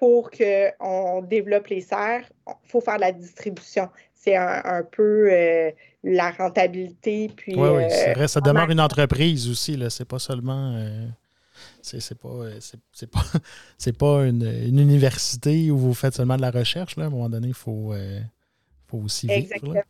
[0.00, 3.90] pour qu'on développe les serres, il faut faire de la distribution
[4.22, 5.70] c'est un, peu euh,
[6.04, 7.30] la rentabilité.
[7.34, 8.28] Puis, oui, oui, c'est euh, vrai.
[8.28, 9.76] Ça demeure une entreprise aussi.
[9.76, 9.88] Là.
[9.88, 10.74] C'est pas seulement.
[10.76, 11.06] Euh,
[11.80, 12.44] c'est pas,
[12.92, 13.24] c'est pas,
[13.98, 16.96] pas une, université où vous faites seulement de la recherche.
[16.96, 17.04] Là.
[17.04, 17.94] À un moment donné, il faut,
[18.88, 19.38] faut aussi vivre.
[19.38, 19.82] Exactement.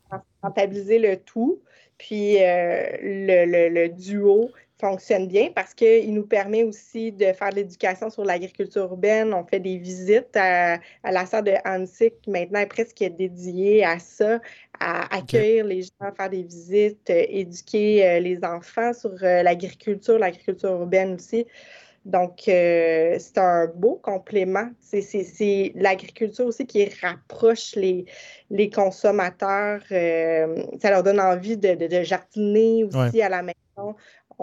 [0.42, 1.60] Rentabiliser le tout.
[1.98, 8.10] Puis le, le, duo, fonctionne bien parce qu'il nous permet aussi de faire de l'éducation
[8.10, 9.34] sur l'agriculture urbaine.
[9.34, 13.98] On fait des visites à, la salle de Hansik qui maintenant est presque dédiée à
[13.98, 14.40] ça,
[14.80, 20.18] à accueillir les gens, faire des visites, euh, éduquer euh, les enfants sur euh, l'agriculture,
[20.18, 21.46] l'agriculture urbaine aussi.
[22.04, 24.68] Donc, euh, c'est un beau complément.
[24.80, 28.06] C'est l'agriculture aussi qui rapproche les,
[28.50, 29.82] les consommateurs.
[29.92, 33.96] Euh, ça leur donne envie de, de, jardiner aussi à la maison.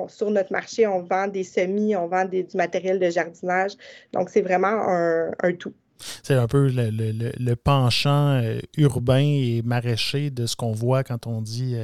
[0.07, 3.73] Sur notre marché, on vend des semis, on vend du matériel de jardinage.
[4.13, 5.73] Donc, c'est vraiment un, tout.
[6.23, 11.41] C'est un peu le, penchant euh, urbain et maraîcher de ce qu'on voit quand on
[11.41, 11.75] dit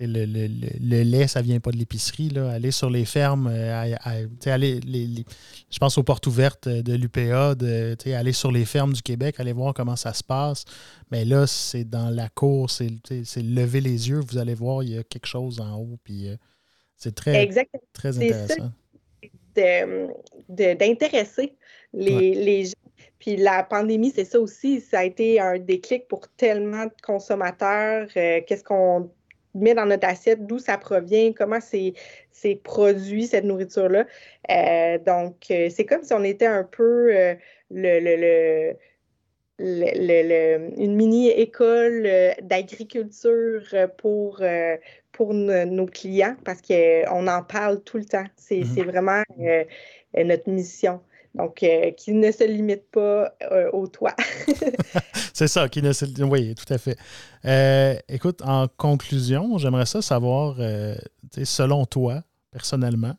[0.00, 0.46] le, le,
[0.80, 2.30] le, lait, ça vient pas de l'épicerie.
[2.36, 3.94] Aller sur les fermes, euh,
[4.46, 4.80] aller,
[5.70, 7.54] je pense aux portes ouvertes de l'UPA,
[8.14, 10.64] aller sur les fermes du Québec, aller voir comment ça se passe.
[11.10, 12.90] Mais là, c'est dans la cour, c'est
[13.36, 15.98] lever les yeux, vous allez voir, il y a quelque chose en haut.
[16.04, 16.36] Puis euh,
[16.96, 17.48] c'est très,
[17.92, 18.70] très intéressant.
[20.48, 21.54] D'intéresser
[21.92, 22.72] les, les gens.
[23.18, 24.80] Puis la pandémie, c'est ça aussi.
[24.80, 28.08] Ça a été un déclic pour tellement de consommateurs.
[28.16, 29.10] Euh, qu'est-ce qu'on
[29.56, 31.94] met dans notre assiette, d'où ça provient, comment c'est
[32.62, 34.06] produit, cette nourriture-là.
[34.50, 37.34] Euh, donc, euh, c'est comme si on était un peu euh,
[37.70, 38.74] le,
[39.58, 42.06] une mini-école
[42.42, 43.62] d'agriculture
[43.96, 44.42] pour,
[45.16, 48.26] pour nos clients parce qu'on en parle tout le temps.
[48.36, 48.84] C'est mm-hmm.
[48.84, 49.22] vraiment
[50.14, 51.00] notre mission.
[51.36, 54.16] Donc, euh, qui ne se limite pas euh, au toit.
[55.34, 56.96] c'est ça, qui ne se Oui, tout à fait.
[57.44, 60.56] Euh, écoute, en conclusion, j'aimerais ça savoir,
[61.44, 63.14] selon toi, personnellement,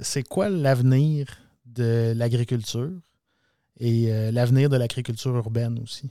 [0.00, 1.26] c'est quoi l'avenir
[1.64, 2.92] de l'agriculture
[3.80, 6.10] et l'avenir de l'agriculture urbaine aussi?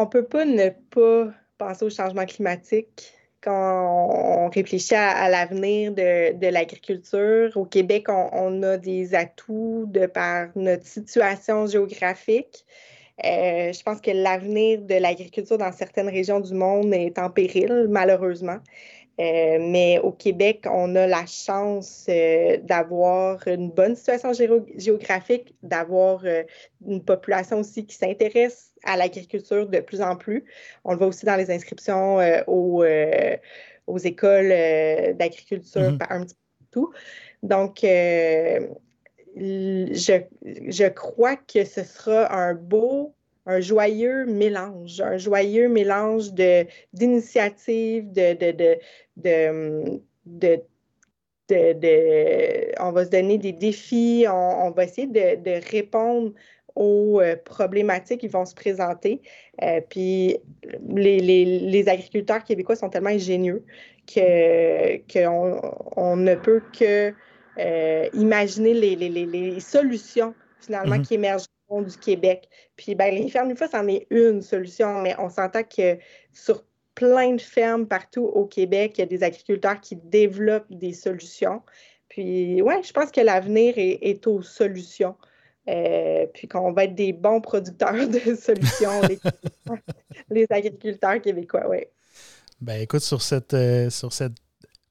[0.00, 6.46] On peut pas ne pas penser au changement climatique quand on réfléchit à, l'avenir de,
[6.46, 12.64] l'agriculture, au Québec, on, a des atouts de par notre situation géographique.
[13.26, 17.86] Euh, je pense que l'avenir de l'agriculture dans certaines régions du monde est en péril,
[17.90, 18.56] malheureusement.
[19.20, 26.24] Euh, mais au Québec, on a la chance euh, d'avoir une bonne situation géographique, d'avoir
[26.24, 26.42] euh,
[26.86, 30.46] une population aussi qui s'intéresse à l'agriculture de plus en plus.
[30.84, 32.16] On le voit aussi dans les inscriptions
[32.46, 32.82] aux,
[33.86, 34.48] aux, écoles
[35.16, 36.06] d'agriculture, mm-hmm.
[36.08, 36.90] un petit peu tout.
[37.42, 38.40] Donc, je,
[39.36, 43.14] je crois que ce sera un beau
[43.50, 46.32] un joyeux mélange, un joyeux mélange
[46.92, 48.78] d'initiatives, de, de,
[49.16, 50.62] de,
[51.48, 56.32] de, on va se donner des défis, on, va essayer de, répondre
[56.76, 59.20] aux euh, problématiques qui vont se présenter.
[59.62, 60.38] Euh, puis
[60.88, 63.64] les, les, agriculteurs québécois sont tellement ingénieux
[64.14, 65.60] qu'on
[65.96, 67.12] on ne peut que
[67.58, 71.06] euh, imaginer les, les, solutions finalement mm-hmm.
[71.06, 71.46] qui émergent
[71.80, 72.48] du Québec.
[72.76, 75.98] Puis ben, les fermes, une fois, c'en est une solution, mais on s'entend que
[76.32, 76.64] sur
[76.94, 81.62] plein de fermes partout au Québec, il y a des agriculteurs qui développent des solutions.
[82.08, 85.14] Puis ouais, je pense que l'avenir est, aux solutions.
[85.68, 89.00] Euh, puis qu'on va être des bons producteurs de solutions,
[90.30, 91.84] les, agriculteurs québécois, oui.
[92.60, 94.32] Ben écoute, sur cette, euh, sur cette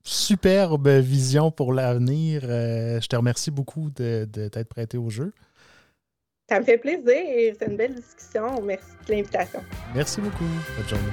[0.04, 5.34] superbe vision pour l'avenir, euh, je te remercie beaucoup de, de t'être prêté au jeu.
[6.50, 7.04] Ça me fait plaisir.
[7.60, 8.60] C'est une belle discussion.
[8.64, 9.64] Merci de l'invitation.
[9.94, 10.46] Merci beaucoup.
[10.76, 11.04] Bonne journée.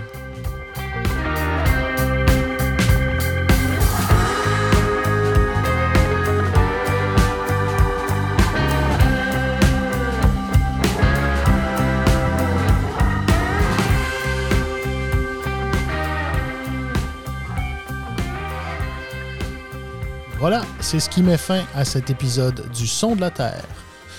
[20.39, 23.65] Voilà, c'est ce qui met fin à cet épisode du Son de la Terre.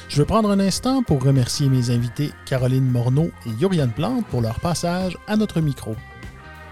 [0.10, 4.40] Je veux prendre un instant pour remercier mes invités Caroline Morneau et Yuriane Plante pour
[4.42, 5.98] leur passage à notre micro.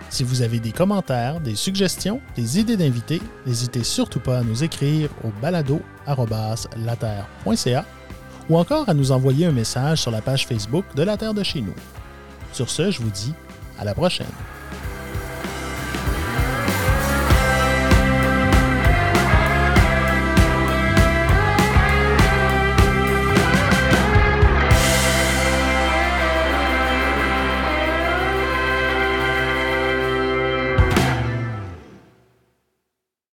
[0.09, 4.63] Si vous avez des commentaires, des suggestions, des idées d'invités, n'hésitez surtout pas à nous
[4.63, 7.85] écrire au balado.laterre.ca
[8.49, 11.43] ou encore à nous envoyer un message sur la page Facebook de La Terre de
[11.43, 11.75] chez nous.
[12.53, 13.33] Sur ce, je vous dis
[13.77, 14.31] à la prochaine.